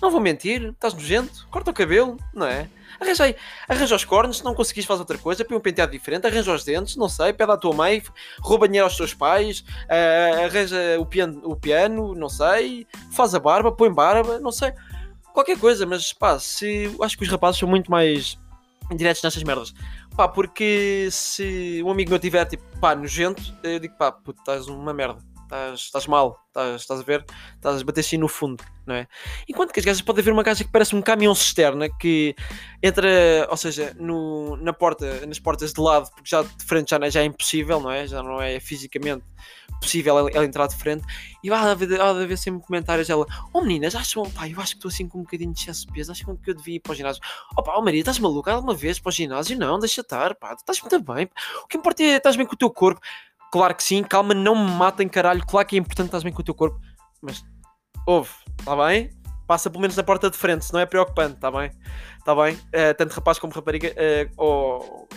Não 0.00 0.10
vou 0.10 0.20
mentir, 0.20 0.70
estás 0.70 0.94
nojento, 0.94 1.46
corta 1.50 1.70
o 1.70 1.74
cabelo, 1.74 2.16
não 2.32 2.46
é? 2.46 2.68
Arranja 3.00 3.24
aí, 3.24 3.36
arranja 3.68 3.96
os 3.96 4.04
cornos, 4.04 4.38
se 4.38 4.44
não 4.44 4.54
conseguis 4.54 4.84
fazer 4.84 5.00
outra 5.00 5.18
coisa, 5.18 5.44
põe 5.44 5.56
um 5.56 5.60
penteado 5.60 5.92
diferente, 5.92 6.26
arranja 6.26 6.52
os 6.52 6.64
dentes, 6.64 6.96
não 6.96 7.08
sei, 7.08 7.32
pede 7.32 7.50
à 7.50 7.56
tua 7.56 7.74
mãe, 7.74 8.02
rouba 8.40 8.68
dinheiro 8.68 8.86
aos 8.86 8.96
teus 8.96 9.12
pais, 9.12 9.60
uh, 9.60 10.44
arranja 10.44 10.76
o 10.98 11.06
piano, 11.06 11.40
o 11.44 11.56
piano, 11.56 12.14
não 12.14 12.28
sei, 12.28 12.86
faz 13.12 13.34
a 13.34 13.40
barba, 13.40 13.72
põe 13.72 13.92
barba, 13.92 14.38
não 14.38 14.52
sei, 14.52 14.72
qualquer 15.32 15.58
coisa, 15.58 15.84
mas 15.84 16.12
pá, 16.12 16.38
se, 16.38 16.94
acho 17.00 17.16
que 17.18 17.24
os 17.24 17.30
rapazes 17.30 17.58
são 17.58 17.68
muito 17.68 17.90
mais 17.90 18.38
diretos 18.94 19.22
nestas 19.22 19.42
merdas. 19.42 19.74
Pá, 20.16 20.28
porque 20.28 21.08
se 21.10 21.82
um 21.84 21.90
amigo 21.90 22.10
meu 22.10 22.18
tiver 22.20 22.44
tipo, 22.44 22.62
pá, 22.78 22.94
nojento, 22.94 23.42
eu 23.64 23.80
digo, 23.80 23.94
pá, 23.96 24.12
puto, 24.12 24.38
estás 24.38 24.68
uma 24.68 24.94
merda 24.94 25.33
estás, 25.74 26.06
mal, 26.06 26.38
estás, 26.76 27.00
a 27.00 27.02
ver, 27.02 27.24
estás 27.54 27.80
a 27.80 27.84
bater 27.84 28.00
assim 28.00 28.16
no 28.16 28.28
fundo, 28.28 28.62
não 28.86 28.94
é? 28.94 29.06
Enquanto 29.48 29.72
que 29.72 29.80
as 29.80 29.86
gajas 29.86 30.02
pode 30.02 30.20
haver 30.20 30.32
uma 30.32 30.42
gaja 30.42 30.64
que 30.64 30.70
parece 30.70 30.94
um 30.94 31.02
caminhão 31.02 31.34
cisterna 31.34 31.88
que 31.88 32.34
entra, 32.82 33.46
ou 33.50 33.56
seja, 33.56 33.94
no, 33.98 34.56
na 34.56 34.72
porta, 34.72 35.26
nas 35.26 35.38
portas 35.38 35.72
de 35.72 35.80
lado, 35.80 36.10
porque 36.10 36.28
já 36.28 36.42
de 36.42 36.64
frente 36.64 36.90
já, 36.90 37.10
já 37.10 37.20
é 37.20 37.24
impossível, 37.24 37.80
não 37.80 37.90
é? 37.90 38.06
Já 38.06 38.22
não 38.22 38.40
é 38.40 38.58
fisicamente 38.60 39.24
possível 39.80 40.18
ela, 40.18 40.30
ela 40.32 40.44
entrar 40.44 40.66
de 40.66 40.76
frente 40.76 41.04
e 41.42 41.50
vai 41.50 41.58
haver, 41.58 41.88
vai 41.88 42.08
haver 42.08 42.38
sempre 42.38 42.64
comentários 42.64 43.08
dela, 43.08 43.26
oh 43.52 43.60
meninas, 43.60 43.94
acham, 43.94 44.28
pá, 44.30 44.48
eu 44.48 44.58
acho 44.60 44.72
que 44.72 44.78
estou 44.78 44.88
assim 44.88 45.06
com 45.06 45.18
um 45.18 45.22
bocadinho 45.22 45.52
de 45.52 45.60
excesso 45.60 45.86
de 45.86 45.92
peso, 45.92 46.12
acham 46.12 46.36
que 46.36 46.50
eu 46.50 46.54
devia 46.54 46.76
ir 46.76 46.80
para 46.80 46.92
o 46.92 46.94
ginásio. 46.94 47.22
Oh 47.56 47.62
pá, 47.62 47.74
oh 47.76 47.82
Maria, 47.82 48.00
estás 48.00 48.18
maluca 48.18 48.52
alguma 48.52 48.74
vez 48.74 48.98
para 48.98 49.10
o 49.10 49.12
ginásio? 49.12 49.58
Não, 49.58 49.78
deixa 49.78 50.00
estar, 50.00 50.34
pá, 50.34 50.54
estás 50.54 50.80
muito 50.80 51.00
bem. 51.00 51.28
O 51.62 51.66
que 51.66 51.76
importa 51.76 52.02
é 52.02 52.16
estás 52.16 52.36
bem 52.36 52.46
com 52.46 52.54
o 52.54 52.58
teu 52.58 52.70
corpo. 52.70 53.00
Claro 53.54 53.72
que 53.72 53.84
sim, 53.84 54.02
calma, 54.02 54.34
não 54.34 54.56
me 54.56 54.68
matem, 54.72 55.08
caralho. 55.08 55.46
Claro 55.46 55.64
que 55.64 55.76
é 55.76 55.78
importante 55.78 56.06
estás 56.06 56.24
bem 56.24 56.32
com 56.32 56.40
o 56.40 56.44
teu 56.44 56.56
corpo, 56.56 56.80
mas 57.22 57.44
ouve, 58.04 58.28
está 58.58 58.74
bem? 58.84 59.10
Passa 59.46 59.70
pelo 59.70 59.80
menos 59.80 59.96
na 59.96 60.02
porta 60.02 60.28
de 60.28 60.36
frente, 60.36 60.64
se 60.64 60.72
não 60.72 60.80
é 60.80 60.86
preocupante, 60.86 61.36
está 61.36 61.52
bem? 61.52 61.70
Está 62.18 62.34
bem? 62.34 62.56
Uh, 62.56 62.92
tanto 62.98 63.12
rapaz 63.12 63.38
como 63.38 63.52
rapariga, 63.52 63.90
uh, 63.90 64.32
ou, 64.36 65.08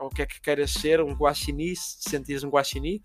ou 0.00 0.08
o 0.08 0.10
que 0.10 0.20
é 0.20 0.26
que 0.26 0.38
queiras 0.38 0.70
ser, 0.70 1.00
um 1.00 1.14
guaxinim, 1.14 1.74
se 1.74 2.10
sentires 2.10 2.44
um 2.44 2.50
guaxinim 2.50 3.00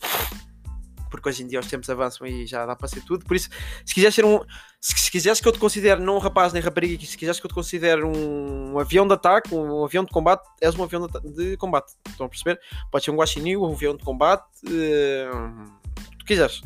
porque 1.14 1.30
hoje 1.30 1.44
em 1.44 1.48
dia 1.48 1.60
os 1.60 1.68
tempos 1.68 1.88
avançam 1.92 2.26
e 2.26 2.48
já 2.48 2.66
dá 2.66 2.76
para 2.76 2.88
ser 2.88 3.02
tudo. 3.02 3.24
Por 3.24 3.36
isso, 3.36 3.48
se 3.86 3.94
quiseres 3.94 4.16
ser 4.16 4.26
um. 4.26 4.40
Se, 4.82 4.98
se 4.98 5.12
quiseres 5.12 5.40
que 5.40 5.48
eu 5.48 5.52
te 5.52 5.60
considere 5.60 6.02
não 6.02 6.16
um 6.16 6.18
rapaz 6.18 6.52
nem 6.52 6.62
rapariga, 6.62 7.06
se 7.06 7.16
quiseres 7.16 7.40
que 7.40 7.46
eu 7.46 7.50
te 7.50 7.54
considere 7.54 8.04
um, 8.04 8.74
um 8.74 8.80
avião 8.80 9.08
de 9.08 9.14
ataque, 9.14 9.54
um, 9.54 9.86
avião 9.86 10.04
de 10.04 10.12
combate, 10.12 10.44
és 10.60 10.76
um 10.76 10.84
avião 10.84 11.08
de, 11.08 11.52
de, 11.52 11.58
combate. 11.58 11.94
Estão 12.10 12.26
a 12.26 12.30
perceber? 12.30 12.60
Pode 12.92 13.06
ser 13.06 13.12
um 13.12 13.16
guaxinim, 13.16 13.58
um 13.58 13.72
avião 13.72 13.96
de 13.96 14.04
combate, 14.04 14.44
uh, 14.66 15.72
tu 16.18 16.26
quiseres. 16.26 16.64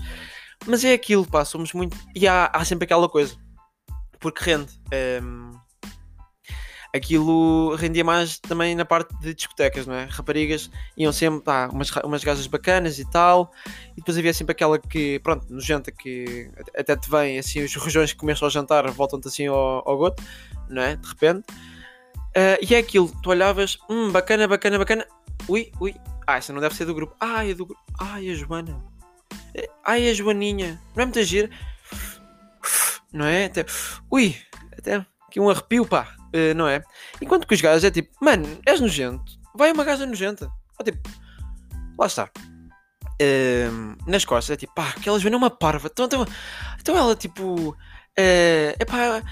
Mas 0.65 0.85
é 0.85 0.93
aquilo, 0.93 1.27
pá, 1.27 1.43
somos 1.43 1.73
muito. 1.73 1.97
E 2.15 2.25
há, 2.25 2.49
há 2.53 2.63
sempre 2.63 2.85
aquela 2.85 3.09
coisa. 3.09 3.35
Porque 4.17 4.41
rende. 4.49 4.71
Um, 5.21 5.51
ehm, 5.51 5.56
aquilo 6.93 7.75
rendia 7.75 8.03
mais 8.03 8.39
também 8.39 8.75
na 8.75 8.85
parte 8.85 9.15
de 9.19 9.33
discotecas, 9.33 9.85
não 9.85 9.93
é? 9.93 10.05
Raparigas 10.05 10.69
iam 10.95 11.11
sempre, 11.11 11.41
pá, 11.41 11.69
umas, 11.71 11.91
umas 12.03 12.23
gajas 12.23 12.47
bacanas 12.47 12.99
e 12.99 13.09
tal, 13.09 13.51
e 13.93 13.97
depois 13.97 14.17
havia 14.17 14.33
sempre 14.33 14.51
aquela 14.51 14.79
que, 14.79 15.19
pronto, 15.19 15.45
nojenta, 15.49 15.91
que 15.91 16.49
até 16.75 16.95
te 16.95 17.09
vem 17.09 17.39
assim, 17.39 17.63
os 17.63 17.75
rojões 17.75 18.13
que 18.13 18.19
começam 18.19 18.47
a 18.47 18.51
jantar 18.51 18.89
voltam-te 18.91 19.27
assim 19.27 19.47
ao, 19.47 19.87
ao 19.87 19.97
goto, 19.97 20.23
não 20.69 20.81
é? 20.81 20.95
De 20.95 21.07
repente. 21.07 21.45
Uh, 22.35 22.57
e 22.61 22.75
é 22.75 22.77
aquilo, 22.77 23.11
tu 23.23 23.31
olhavas, 23.31 23.79
hum, 23.89 24.11
bacana, 24.11 24.47
bacana, 24.47 24.77
bacana, 24.77 25.07
ui, 25.47 25.71
ui, 25.79 25.95
ah, 26.27 26.37
essa 26.37 26.53
não 26.53 26.61
deve 26.61 26.75
ser 26.75 26.85
do 26.85 26.93
grupo, 26.93 27.15
ai, 27.19 27.51
é 27.51 27.53
do 27.55 27.65
grupo, 27.65 27.81
ai, 27.99 28.29
a 28.29 28.35
Joana, 28.35 28.79
ai, 29.83 30.07
a 30.07 30.13
Joaninha, 30.13 30.79
não 30.95 31.01
é 31.01 31.05
muita 31.05 31.23
gira, 31.23 31.49
não 33.11 33.25
é? 33.25 33.45
Até, 33.45 33.65
ui, 34.11 34.35
até 34.77 35.05
aqui 35.27 35.39
um 35.39 35.49
arrepio, 35.49 35.85
pá. 35.85 36.16
Uh, 36.33 36.53
não 36.55 36.67
é? 36.67 36.83
Enquanto 37.21 37.47
que 37.47 37.53
os 37.53 37.61
gajos 37.61 37.83
é 37.83 37.91
tipo, 37.91 38.13
mano, 38.21 38.45
és 38.65 38.79
nojento, 38.79 39.23
vai 39.55 39.71
uma 39.71 39.83
gaja 39.83 40.05
nojenta. 40.05 40.51
Ou 40.79 40.85
tipo, 40.85 41.09
lá 41.97 42.07
está. 42.07 42.29
Uh, 43.19 43.97
nas 44.05 44.25
costas 44.25 44.53
é 44.53 44.57
tipo, 44.57 44.73
pá, 44.75 44.89
aquelas 44.89 45.23
vêm 45.23 45.33
uma 45.33 45.49
parva. 45.49 45.89
Então, 45.91 46.05
então, 46.05 46.25
então 46.79 46.97
ela 46.97 47.15
tipo, 47.15 47.75
é 48.15 48.75
uh, 48.79 48.85
pá, 48.85 49.23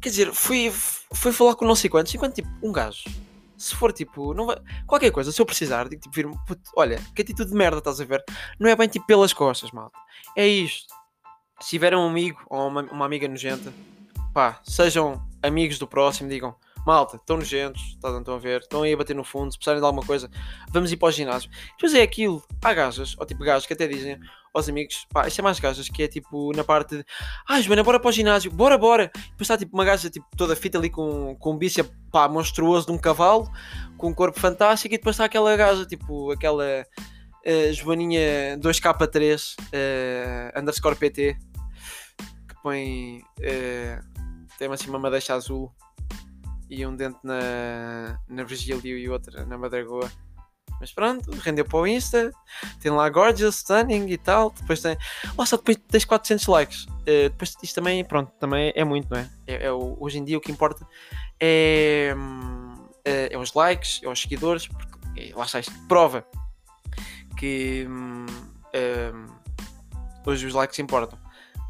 quer 0.00 0.08
dizer, 0.08 0.32
fui, 0.32 0.72
fui 1.12 1.32
falar 1.32 1.54
com 1.54 1.66
não 1.66 1.74
sei 1.74 1.90
quantos. 1.90 2.14
Enquanto 2.14 2.34
tipo, 2.34 2.48
um 2.62 2.72
gajo, 2.72 3.04
se 3.56 3.74
for 3.74 3.92
tipo, 3.92 4.34
não 4.34 4.46
vai, 4.46 4.56
qualquer 4.86 5.10
coisa, 5.10 5.32
se 5.32 5.40
eu 5.40 5.46
precisar, 5.46 5.88
digo 5.88 6.02
tipo, 6.02 6.14
vir 6.14 6.28
olha, 6.76 7.00
que 7.14 7.22
atitude 7.22 7.50
de 7.50 7.56
merda 7.56 7.78
estás 7.78 8.00
a 8.00 8.04
ver? 8.04 8.22
Não 8.58 8.68
é 8.68 8.76
bem 8.76 8.88
tipo 8.88 9.06
pelas 9.06 9.32
costas, 9.32 9.70
malta. 9.72 9.98
É 10.36 10.46
isto. 10.46 10.92
Se 11.60 11.70
tiver 11.70 11.94
um 11.94 12.06
amigo 12.06 12.42
ou 12.50 12.68
uma, 12.68 12.82
uma 12.82 13.06
amiga 13.06 13.28
nojenta, 13.28 13.72
pá, 14.32 14.60
sejam 14.64 15.22
amigos 15.44 15.78
do 15.78 15.86
próximo, 15.86 16.28
digam 16.28 16.56
malta, 16.84 17.16
estão 17.16 17.36
nojentos, 17.36 17.82
estão 17.82 18.34
a 18.34 18.38
ver, 18.38 18.60
estão 18.60 18.82
aí 18.82 18.92
a 18.92 18.96
bater 18.96 19.16
no 19.16 19.24
fundo, 19.24 19.50
se 19.50 19.58
precisarem 19.58 19.80
de 19.80 19.86
alguma 19.86 20.04
coisa, 20.04 20.30
vamos 20.70 20.92
ir 20.92 20.96
para 20.96 21.08
o 21.08 21.10
ginásio. 21.10 21.50
Depois 21.72 21.94
é 21.94 22.02
aquilo, 22.02 22.44
há 22.62 22.74
gajas, 22.74 23.16
ou 23.18 23.26
tipo 23.26 23.42
gajas 23.42 23.66
que 23.66 23.72
até 23.72 23.86
dizem 23.86 24.18
aos 24.52 24.68
amigos, 24.68 25.06
pá, 25.10 25.26
isto 25.26 25.40
é 25.40 25.42
mais 25.42 25.58
gajas, 25.58 25.88
que 25.88 26.02
é 26.02 26.08
tipo 26.08 26.52
na 26.54 26.62
parte 26.62 26.98
de, 26.98 27.04
ah, 27.48 27.60
Joana, 27.60 27.82
bora 27.82 27.98
para 27.98 28.08
o 28.08 28.12
ginásio, 28.12 28.50
bora, 28.50 28.78
bora. 28.78 29.10
Depois 29.14 29.40
está 29.40 29.56
tipo 29.56 29.74
uma 29.74 29.84
gaja 29.84 30.10
tipo, 30.10 30.26
toda 30.36 30.54
fita 30.54 30.78
ali 30.78 30.90
com, 30.90 31.34
com 31.36 31.52
um 31.52 31.58
bíceps, 31.58 31.90
pá, 32.12 32.28
monstruoso 32.28 32.86
de 32.86 32.92
um 32.92 32.98
cavalo, 32.98 33.50
com 33.96 34.08
um 34.08 34.14
corpo 34.14 34.38
fantástico, 34.38 34.94
e 34.94 34.98
depois 34.98 35.14
está 35.14 35.24
aquela 35.24 35.56
gaja, 35.56 35.86
tipo, 35.86 36.30
aquela 36.30 36.84
uh, 37.46 37.72
Joaninha 37.72 38.58
2K3 38.58 39.56
uh, 39.58 40.60
underscore 40.60 40.96
PT, 40.96 41.36
que 42.48 42.62
põe. 42.62 43.22
Uh, 43.40 44.13
tem 44.58 44.72
assim 44.72 44.88
uma 44.88 44.98
madeixa 44.98 45.34
azul 45.34 45.72
e 46.70 46.86
um 46.86 46.94
dente 46.94 47.18
na, 47.22 48.18
na 48.28 48.44
Virgílio 48.44 48.98
e 48.98 49.08
outra 49.08 49.44
na 49.44 49.58
Madragoa. 49.58 50.10
Mas 50.80 50.92
pronto, 50.92 51.30
rendeu 51.38 51.64
para 51.64 51.78
o 51.78 51.86
Insta, 51.86 52.32
tem 52.80 52.90
lá 52.90 53.08
Gorgeous, 53.08 53.56
Stunning 53.56 54.08
e 54.08 54.18
tal. 54.18 54.50
Depois 54.50 54.82
tem. 54.82 54.96
Oh, 55.36 55.46
só 55.46 55.56
depois 55.56 55.78
tens 55.88 56.04
400 56.04 56.46
likes. 56.46 56.84
Uh, 56.84 57.30
depois 57.30 57.56
isto 57.62 57.74
também, 57.74 58.04
pronto, 58.04 58.32
também 58.40 58.72
é 58.74 58.84
muito, 58.84 59.08
não 59.08 59.18
é? 59.18 59.30
é, 59.46 59.66
é 59.66 59.72
hoje 59.72 60.18
em 60.18 60.24
dia 60.24 60.36
o 60.36 60.40
que 60.40 60.50
importa 60.50 60.86
é, 61.40 62.14
é, 63.04 63.28
é, 63.32 63.38
os 63.38 63.52
likes, 63.54 64.00
é 64.02 64.08
os 64.08 64.20
seguidores, 64.20 64.66
porque 64.66 65.20
é, 65.20 65.34
lá 65.34 65.44
está 65.44 65.60
isto, 65.60 65.72
prova 65.88 66.26
que 67.36 67.86
um, 67.88 68.26
um, 68.26 69.26
hoje 70.26 70.46
os 70.46 70.54
likes 70.54 70.78
importam 70.78 71.18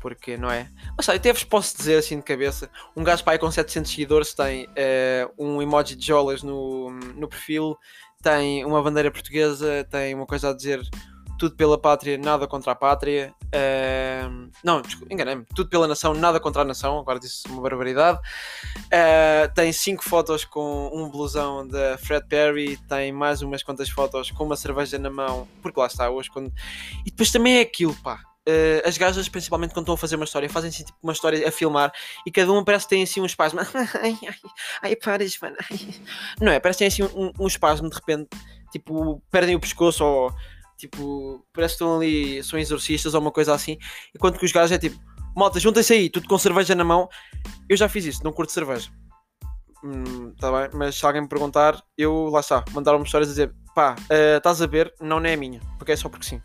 porque 0.05 0.37
não 0.37 0.51
é? 0.51 0.69
Mas 0.95 1.07
sabe, 1.07 1.17
até 1.17 1.33
vos 1.33 1.45
posso 1.45 1.75
dizer 1.75 1.97
assim 1.97 2.19
de 2.19 2.23
cabeça: 2.23 2.69
um 2.95 3.03
gajo 3.03 3.25
pai 3.25 3.39
com 3.39 3.51
700 3.51 3.91
seguidores 3.91 4.35
tem 4.35 4.67
uh, 4.67 5.33
um 5.39 5.63
emoji 5.63 5.97
de 5.97 6.07
jolas 6.07 6.43
no, 6.43 6.91
no 6.91 7.27
perfil, 7.27 7.75
tem 8.23 8.67
uma 8.67 8.83
bandeira 8.83 9.11
portuguesa, 9.11 9.83
tem 9.91 10.15
uma 10.15 10.27
coisa 10.27 10.51
a 10.51 10.53
dizer 10.55 10.83
tudo 11.39 11.57
pela 11.57 11.79
pátria, 11.79 12.19
nada 12.19 12.47
contra 12.47 12.73
a 12.73 12.75
pátria. 12.75 13.33
Uh, 13.47 14.51
não, 14.63 14.83
enganei-me. 15.11 15.47
Tudo 15.55 15.71
pela 15.71 15.89
nação, 15.89 16.13
nada 16.13 16.39
contra 16.39 16.61
a 16.61 16.65
nação. 16.67 16.99
Agora 16.99 17.19
disse 17.19 17.49
uma 17.49 17.63
barbaridade. 17.63 18.19
Uh, 18.77 19.53
tem 19.55 19.73
cinco 19.73 20.05
fotos 20.05 20.45
com 20.45 20.91
um 20.93 21.09
blusão 21.09 21.67
da 21.67 21.97
Fred 21.97 22.27
Perry. 22.29 22.77
Tem 22.89 23.11
mais 23.11 23.41
umas 23.41 23.63
quantas 23.63 23.89
fotos 23.89 24.31
com 24.31 24.45
uma 24.45 24.55
cerveja 24.55 24.99
na 24.99 25.09
mão. 25.09 25.49
Porque 25.63 25.81
lá 25.81 25.87
está 25.87 26.11
hoje. 26.11 26.31
Quando... 26.31 26.53
E 27.07 27.11
depois 27.11 27.33
também 27.33 27.57
é 27.57 27.63
aquilo, 27.63 27.95
pá 28.03 28.21
uh, 28.49 28.89
as 28.89 28.97
gajas, 28.97 29.29
principalmente 29.29 29.73
quando 29.73 29.85
estão 29.85 29.95
a 29.95 29.99
fazer 29.99 30.17
uma 30.17 30.25
história, 30.25 30.49
fazem 30.49 30.71
assim 30.71 30.85
tipo 30.85 30.99
uma 31.03 31.13
história 31.13 31.47
a 31.47 31.51
filmar 31.51 31.93
e 32.27 32.31
cada 32.31 32.51
uma 32.53 32.65
parece 32.65 32.87
que 32.87 32.91
tem 32.91 33.03
assim 33.03 33.21
um 33.21 33.27
espasmo. 33.27 33.61
ai, 34.01 34.19
ai, 34.27 34.37
ai, 34.83 34.97
pares, 34.97 35.39
mano. 35.41 35.57
Ai. 35.71 35.95
Não 36.41 36.53
é? 36.53 36.61
Parece 36.61 36.79
que 36.79 36.91
tem 36.91 37.07
assim 37.07 37.17
um, 37.17 37.33
um 37.39 37.47
espasmo 37.47 37.89
de 37.89 37.97
repente, 37.97 38.29
tipo, 38.71 39.23
perdem 39.31 39.57
o 39.57 39.61
pescoço 39.61 40.05
ou 40.05 40.35
tipo, 40.77 41.45
parece 41.53 41.75
que 41.75 41.85
estão 41.85 41.97
ali, 41.97 42.43
são 42.43 42.59
exorcistas 42.59 43.15
ou 43.15 43.21
uma 43.21 43.31
coisa 43.31 43.55
assim. 43.55 43.79
Enquanto 44.15 44.39
que 44.39 44.45
os 44.45 44.53
gajos 44.53 44.73
é 44.73 44.79
tipo, 44.79 44.99
malta, 45.37 45.59
juntem-se 45.59 45.93
aí, 45.93 46.11
tudo 46.11 46.29
com 46.29 46.39
cerveja 46.39 46.75
na 46.75 46.85
mão. 46.85 47.09
Eu 47.69 47.77
já 47.77 47.89
fiz 47.89 48.05
isso, 48.05 48.25
não 48.25 48.33
curto 48.33 48.53
cerveja. 48.53 48.91
Hum, 49.83 50.33
tá 50.41 50.51
bem, 50.51 50.71
mas 50.73 50.95
se 50.95 51.05
alguém 51.05 51.21
me 51.21 51.29
perguntar, 51.29 51.83
eu 51.97 52.29
lá 52.29 52.41
está, 52.41 52.65
mandaram-me 52.73 53.05
histórias 53.05 53.29
a 53.29 53.33
dizer 53.33 53.55
pá, 53.75 53.95
uh, 53.95 54.39
estás 54.39 54.63
a 54.63 54.67
ver, 54.67 54.95
não, 54.99 55.19
é 55.19 55.37
minha, 55.37 55.61
porque 55.79 55.93
é 55.93 55.97
só 55.97 56.09
porque 56.09 56.25
sim 56.25 56.41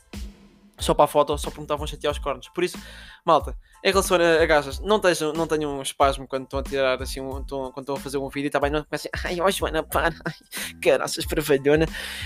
só 0.80 0.94
para 0.94 1.06
a 1.06 1.08
foto, 1.08 1.38
só 1.38 1.50
porque 1.50 1.60
me 1.60 1.66
estavam 1.66 1.84
a 1.84 1.88
chatear 1.88 2.12
os 2.12 2.20
cornos. 2.20 2.50
Por 2.50 2.64
isso, 2.64 2.78
malta, 3.26 3.56
em 3.84 3.90
relação 3.90 4.18
a, 4.18 4.42
a 4.42 4.46
gajas, 4.46 4.80
não 4.80 5.00
tenham, 5.00 5.34
não 5.34 5.48
tenham 5.48 5.78
um 5.78 5.82
espasmo 5.82 6.28
quando 6.28 6.44
estão 6.44 6.60
a 6.60 6.64
tirar 6.64 7.02
assim, 7.02 7.22
um, 7.22 7.44
quando 7.44 7.80
estão 7.80 7.96
a 7.96 8.00
fazer 8.00 8.18
um 8.18 8.30
vídeo 8.30 8.50
também 8.50 8.72
não 8.72 8.84
comecem, 8.84 9.12
ai, 9.24 9.40
ó 9.40 9.50
Joana, 9.50 9.84
para, 9.84 10.14
ai, 10.26 10.34
caraças, 10.82 11.26
paravalhona. 11.26 11.86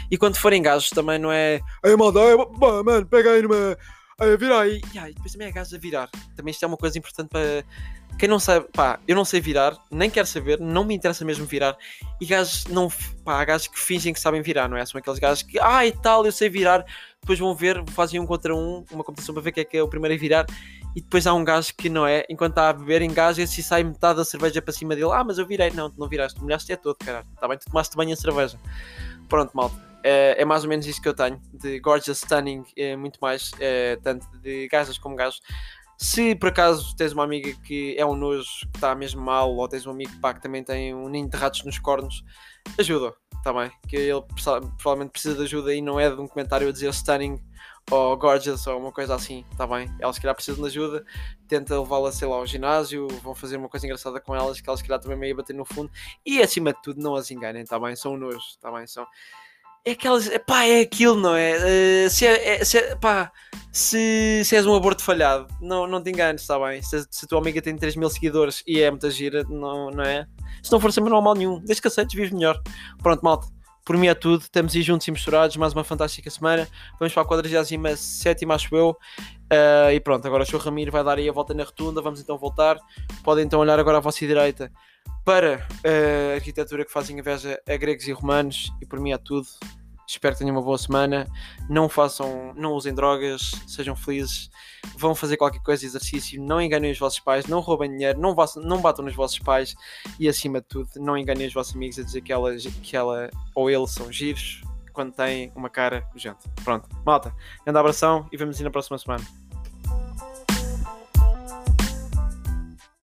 E 0.10 0.18
quando 0.18 0.36
forem 0.36 0.62
gajos 0.62 0.90
também 0.90 1.20
não 1.20 1.32
é, 1.32 1.60
ai, 1.84 1.96
malta, 1.96 2.20
ai, 2.20 2.38
pá, 2.60 2.84
mano, 2.84 3.06
pega 3.06 3.32
aí 3.32 3.42
numa, 3.42 3.78
ai, 4.20 4.38
vira 4.38 4.60
aí. 4.60 4.82
E 4.94 4.98
ai, 4.98 5.14
depois 5.14 5.32
também 5.32 5.48
é 5.48 5.52
gajos 5.52 5.74
a 5.74 5.78
virar. 5.78 6.10
Também 6.36 6.52
isto 6.52 6.64
é 6.64 6.68
uma 6.68 6.78
coisa 6.78 6.98
importante 6.98 7.30
para 7.30 7.64
quem 8.18 8.30
não 8.30 8.40
sabe, 8.40 8.68
pá, 8.72 9.00
eu 9.08 9.16
não 9.16 9.26
sei 9.26 9.42
virar, 9.42 9.76
nem 9.90 10.10
quero 10.10 10.28
saber, 10.28 10.60
não 10.60 10.84
me 10.84 10.96
interessa 10.96 11.26
mesmo 11.26 11.46
virar. 11.46 11.76
E 12.22 12.26
gajos 12.26 12.66
não, 12.66 12.88
pá, 13.24 13.42
há 13.42 13.46
gajos 13.46 13.68
que 13.68 13.80
fingem 13.80 14.14
que 14.14 14.20
sabem 14.20 14.42
virar, 14.42 14.68
não 14.68 14.78
é? 14.78 14.86
São 14.86 15.00
aqueles 15.00 15.20
gajos 15.20 15.44
que, 15.44 15.60
ah, 15.60 15.86
e 15.86 15.92
tal, 15.92 16.26
eu 16.26 16.32
sei 16.32 16.50
virar, 16.50 16.86
depois 17.22 17.40
vão 17.40 17.56
ver, 17.56 17.84
fazem 17.90 18.20
um 18.20 18.26
contra 18.26 18.56
um, 18.56 18.86
uma 18.92 19.04
competição 19.04 19.34
para 19.34 19.44
ver 19.44 19.52
quem 19.52 19.62
é 19.62 19.66
que 19.66 19.78
é 19.78 19.84
o 19.84 19.88
primeiro 19.88 20.16
a 20.16 20.18
virar. 20.18 20.46
e 20.96 21.02
depois 21.02 21.26
há 21.26 21.34
um 21.34 21.44
gajo 21.44 21.74
que 21.76 21.90
não 21.90 22.06
é, 22.06 22.26
enquanto 22.30 22.52
está 22.52 22.70
a 22.70 22.74
beber, 22.74 23.02
engasga-se 23.02 23.62
e 23.62 23.64
sai 23.64 23.84
metade 23.84 24.18
da 24.18 24.26
cerveja 24.26 24.62
para 24.62 24.74
cima 24.74 24.96
dele. 24.96 25.12
Ah, 25.12 25.24
mas 25.24 25.38
eu 25.38 25.48
virei. 25.48 25.72
Não, 25.72 25.90
tu 25.90 26.00
não 26.00 26.08
viraste, 26.08 26.38
tu 26.38 26.44
molhaste 26.44 26.72
é 26.72 26.76
todo, 26.76 26.98
caralho. 26.98 27.26
Está 27.34 27.48
bem, 27.48 27.58
tu 27.58 27.66
tomaste 27.66 27.96
banho 27.96 28.12
em 28.12 28.16
cerveja. 28.16 28.60
Pronto, 29.28 29.52
malta. 29.56 29.93
É, 30.04 30.42
é, 30.42 30.46
mais 30.46 30.64
ou 30.64 30.70
menos 30.70 30.86
isso 30.86 31.02
que 31.02 31.08
eu 31.08 31.14
tenho 31.14 31.42
de 31.54 31.80
Gorgeous 31.80 32.18
Stunning, 32.20 32.64
é 32.76 32.96
muito 32.96 33.18
mais, 33.22 33.52
é, 33.60 33.96
tanto 33.98 34.28
de 34.40 34.68
gajas 34.68 34.98
como 34.98 35.16
gajos. 35.16 35.42
Se 35.98 36.36
por 36.36 36.50
acaso 36.50 36.96
tens 36.98 37.14
uma 37.14 37.24
amiga 37.24 37.54
que 37.64 37.96
é 37.98 38.06
um 38.06 38.16
nojo, 38.16 38.50
que 38.72 38.78
está 38.78 38.94
mesmo 38.94 39.22
mal, 39.22 39.56
ou 39.56 39.68
tens 39.68 39.86
um 39.86 39.92
amigo 39.92 40.12
pá, 40.20 40.34
que 40.34 40.42
também 40.42 40.64
tem 40.64 40.94
um 40.94 41.08
ninho 41.08 41.30
de 41.30 41.38
ratos 41.38 41.64
nos 41.64 41.80
cornos, 41.80 42.24
ajuda, 42.78 43.14
está 43.38 43.54
bem? 43.54 43.72
Que 43.88 43.96
ele 43.96 44.22
provavelmente 44.78 45.12
precisa 45.12 45.36
de 45.36 45.44
ajuda 45.44 45.74
e 45.74 45.82
não 45.82 46.00
é 46.00 46.10
de 46.10 46.20
um 46.20 46.28
comentário 46.28 46.68
a 46.68 46.72
dizer 46.72 46.94
stunning 46.94 47.42
ou 47.92 48.18
gorgeous 48.18 48.66
ou 48.68 48.80
uma 48.80 48.92
coisa 48.92 49.16
assim, 49.16 49.46
está 49.52 49.68
bem? 49.68 49.94
Elas 50.00 50.16
se 50.16 50.22
calhar 50.22 50.36
precisam 50.36 50.62
de 50.62 50.70
ajuda, 50.70 51.06
tenta 51.48 51.80
levá-la, 51.80 52.12
sei 52.12 52.28
lá, 52.28 52.36
ao 52.36 52.46
ginásio, 52.46 53.08
vão 53.22 53.36
fazer 53.36 53.58
uma 53.58 53.70
coisa 53.70 53.86
engraçada 53.86 54.20
com 54.20 54.36
elas, 54.36 54.60
que 54.60 54.70
elas 54.70 54.80
se 54.80 54.86
calhar 54.86 55.02
também 55.02 55.18
meio 55.18 55.36
bater 55.36 55.54
no 55.56 55.66
fundo, 55.66 55.92
e 56.26 56.42
acima 56.42 56.74
de 56.74 56.82
tudo 56.82 57.02
não 57.02 57.16
as 57.16 57.30
enganem, 57.30 57.64
está 57.64 57.80
bem? 57.80 57.96
São 57.96 58.18
nojo, 58.18 58.38
está 58.38 58.72
bem? 58.72 58.88
São 58.88 59.06
é 59.86 59.92
aquelas. 59.92 60.30
Pá, 60.46 60.66
é 60.66 60.82
aquilo, 60.82 61.16
não 61.16 61.36
é? 61.36 61.58
Uh, 61.58 62.10
se, 62.10 62.26
é, 62.26 62.56
é, 62.56 62.66
se, 62.66 62.78
é, 62.78 62.96
pá, 62.96 63.32
se, 63.72 64.44
se 64.46 64.56
és 64.56 64.66
um 64.66 64.76
aborto 64.76 65.04
falhado, 65.04 65.48
não, 65.62 65.86
não 65.88 66.02
te 66.02 66.10
enganes, 66.10 66.42
está 66.42 66.58
bem? 66.60 66.82
Se, 66.82 67.06
se 67.10 67.26
a 67.26 67.28
tua 67.28 67.40
amiga 67.40 67.62
tem 67.62 67.76
3 67.76 67.96
mil 67.96 68.10
seguidores 68.10 68.64
e 68.66 68.82
é 68.82 68.90
muita 68.90 69.10
gira, 69.12 69.44
não, 69.50 69.92
não 69.92 70.04
é? 70.04 70.26
Se 70.62 70.72
não 70.72 70.80
for 70.80 70.92
sempre 70.92 71.10
não 71.10 71.18
há 71.18 71.22
mal 71.22 71.36
nenhum, 71.36 71.60
desde 71.60 71.82
que 71.82 71.88
aceites, 71.88 72.16
vives 72.16 72.32
melhor. 72.32 72.62
Pronto, 73.02 73.22
malta. 73.22 73.48
Por 73.86 73.98
mim 73.98 74.08
é 74.08 74.14
tudo, 74.14 74.44
estamos 74.44 74.74
aí 74.74 74.82
juntos 74.82 75.06
e 75.10 75.12
misturados, 75.12 75.58
mais 75.58 75.74
uma 75.74 75.84
fantástica 75.84 76.30
semana. 76.30 76.66
Vamos 76.98 77.14
para 77.14 77.24
a 77.24 77.26
47, 77.26 78.46
acho 78.50 78.76
eu. 78.78 78.92
Uh, 79.52 79.92
e 79.94 80.00
pronto, 80.00 80.26
agora 80.26 80.44
o 80.44 80.46
Sr. 80.46 80.60
Ramiro 80.60 80.90
vai 80.90 81.04
dar 81.04 81.18
aí 81.18 81.28
a 81.28 81.34
volta 81.34 81.54
na 81.54 81.66
rotunda. 81.66 82.02
Vamos 82.02 82.22
então 82.22 82.38
voltar. 82.38 82.80
Podem 83.26 83.44
então 83.44 83.60
olhar 83.60 83.78
agora 83.78 83.98
à 83.98 84.00
vossa 84.00 84.26
direita 84.26 84.72
para 85.26 85.66
a 85.84 86.36
arquitetura 86.36 86.86
que 86.86 86.92
fazem 86.92 87.18
inveja 87.18 87.62
a 87.68 87.78
gregos 87.78 88.08
e 88.08 88.12
romanos 88.12 88.72
e 88.82 88.86
por 88.86 89.00
mim 89.00 89.12
é 89.12 89.18
tudo. 89.18 89.48
Espero 90.06 90.36
que 90.36 90.40
tenham 90.40 90.56
uma 90.56 90.62
boa 90.62 90.78
semana. 90.78 91.26
Não 91.70 91.88
façam, 91.88 92.54
não 92.56 92.74
usem 92.74 92.94
drogas, 92.94 93.52
sejam 93.68 93.96
felizes, 93.96 94.50
vão 94.98 95.16
fazer 95.16 95.38
qualquer 95.38 95.62
coisa, 95.62 95.86
exercício, 95.86 96.42
não 96.44 96.62
enganem 96.62 96.92
os 96.92 97.00
vossos 97.00 97.20
pais, 97.20 97.48
não 97.48 97.62
roubem 97.62 97.90
dinheiro, 97.90 98.20
não, 98.20 98.36
não 98.58 98.82
batam 98.82 99.06
nos 99.06 99.16
vossos 99.16 99.40
pais 99.40 99.74
e 100.20 100.28
acima 100.28 100.60
de 100.60 100.68
tudo, 100.68 100.90
não 100.98 101.18
enganem 101.18 101.48
os 101.48 101.54
vossos 101.54 101.74
amigos 101.74 101.98
a 101.98 102.04
dizer 102.04 102.22
que 102.22 102.34
ela, 102.34 102.54
que 102.56 102.96
ela 102.96 103.30
ou 103.56 103.70
ele 103.70 103.88
são 103.88 104.12
giros 104.12 104.62
quando 104.92 105.14
têm 105.14 105.52
uma 105.56 105.70
cara 105.70 106.08
gente. 106.16 106.48
Pronto, 106.64 106.88
malta, 107.06 107.34
grande 107.66 107.80
abração 107.80 108.28
e 108.32 108.38
vemos 108.38 108.58
nos 108.58 108.64
na 108.64 108.72
próxima 108.72 108.98
semana. 108.98 109.24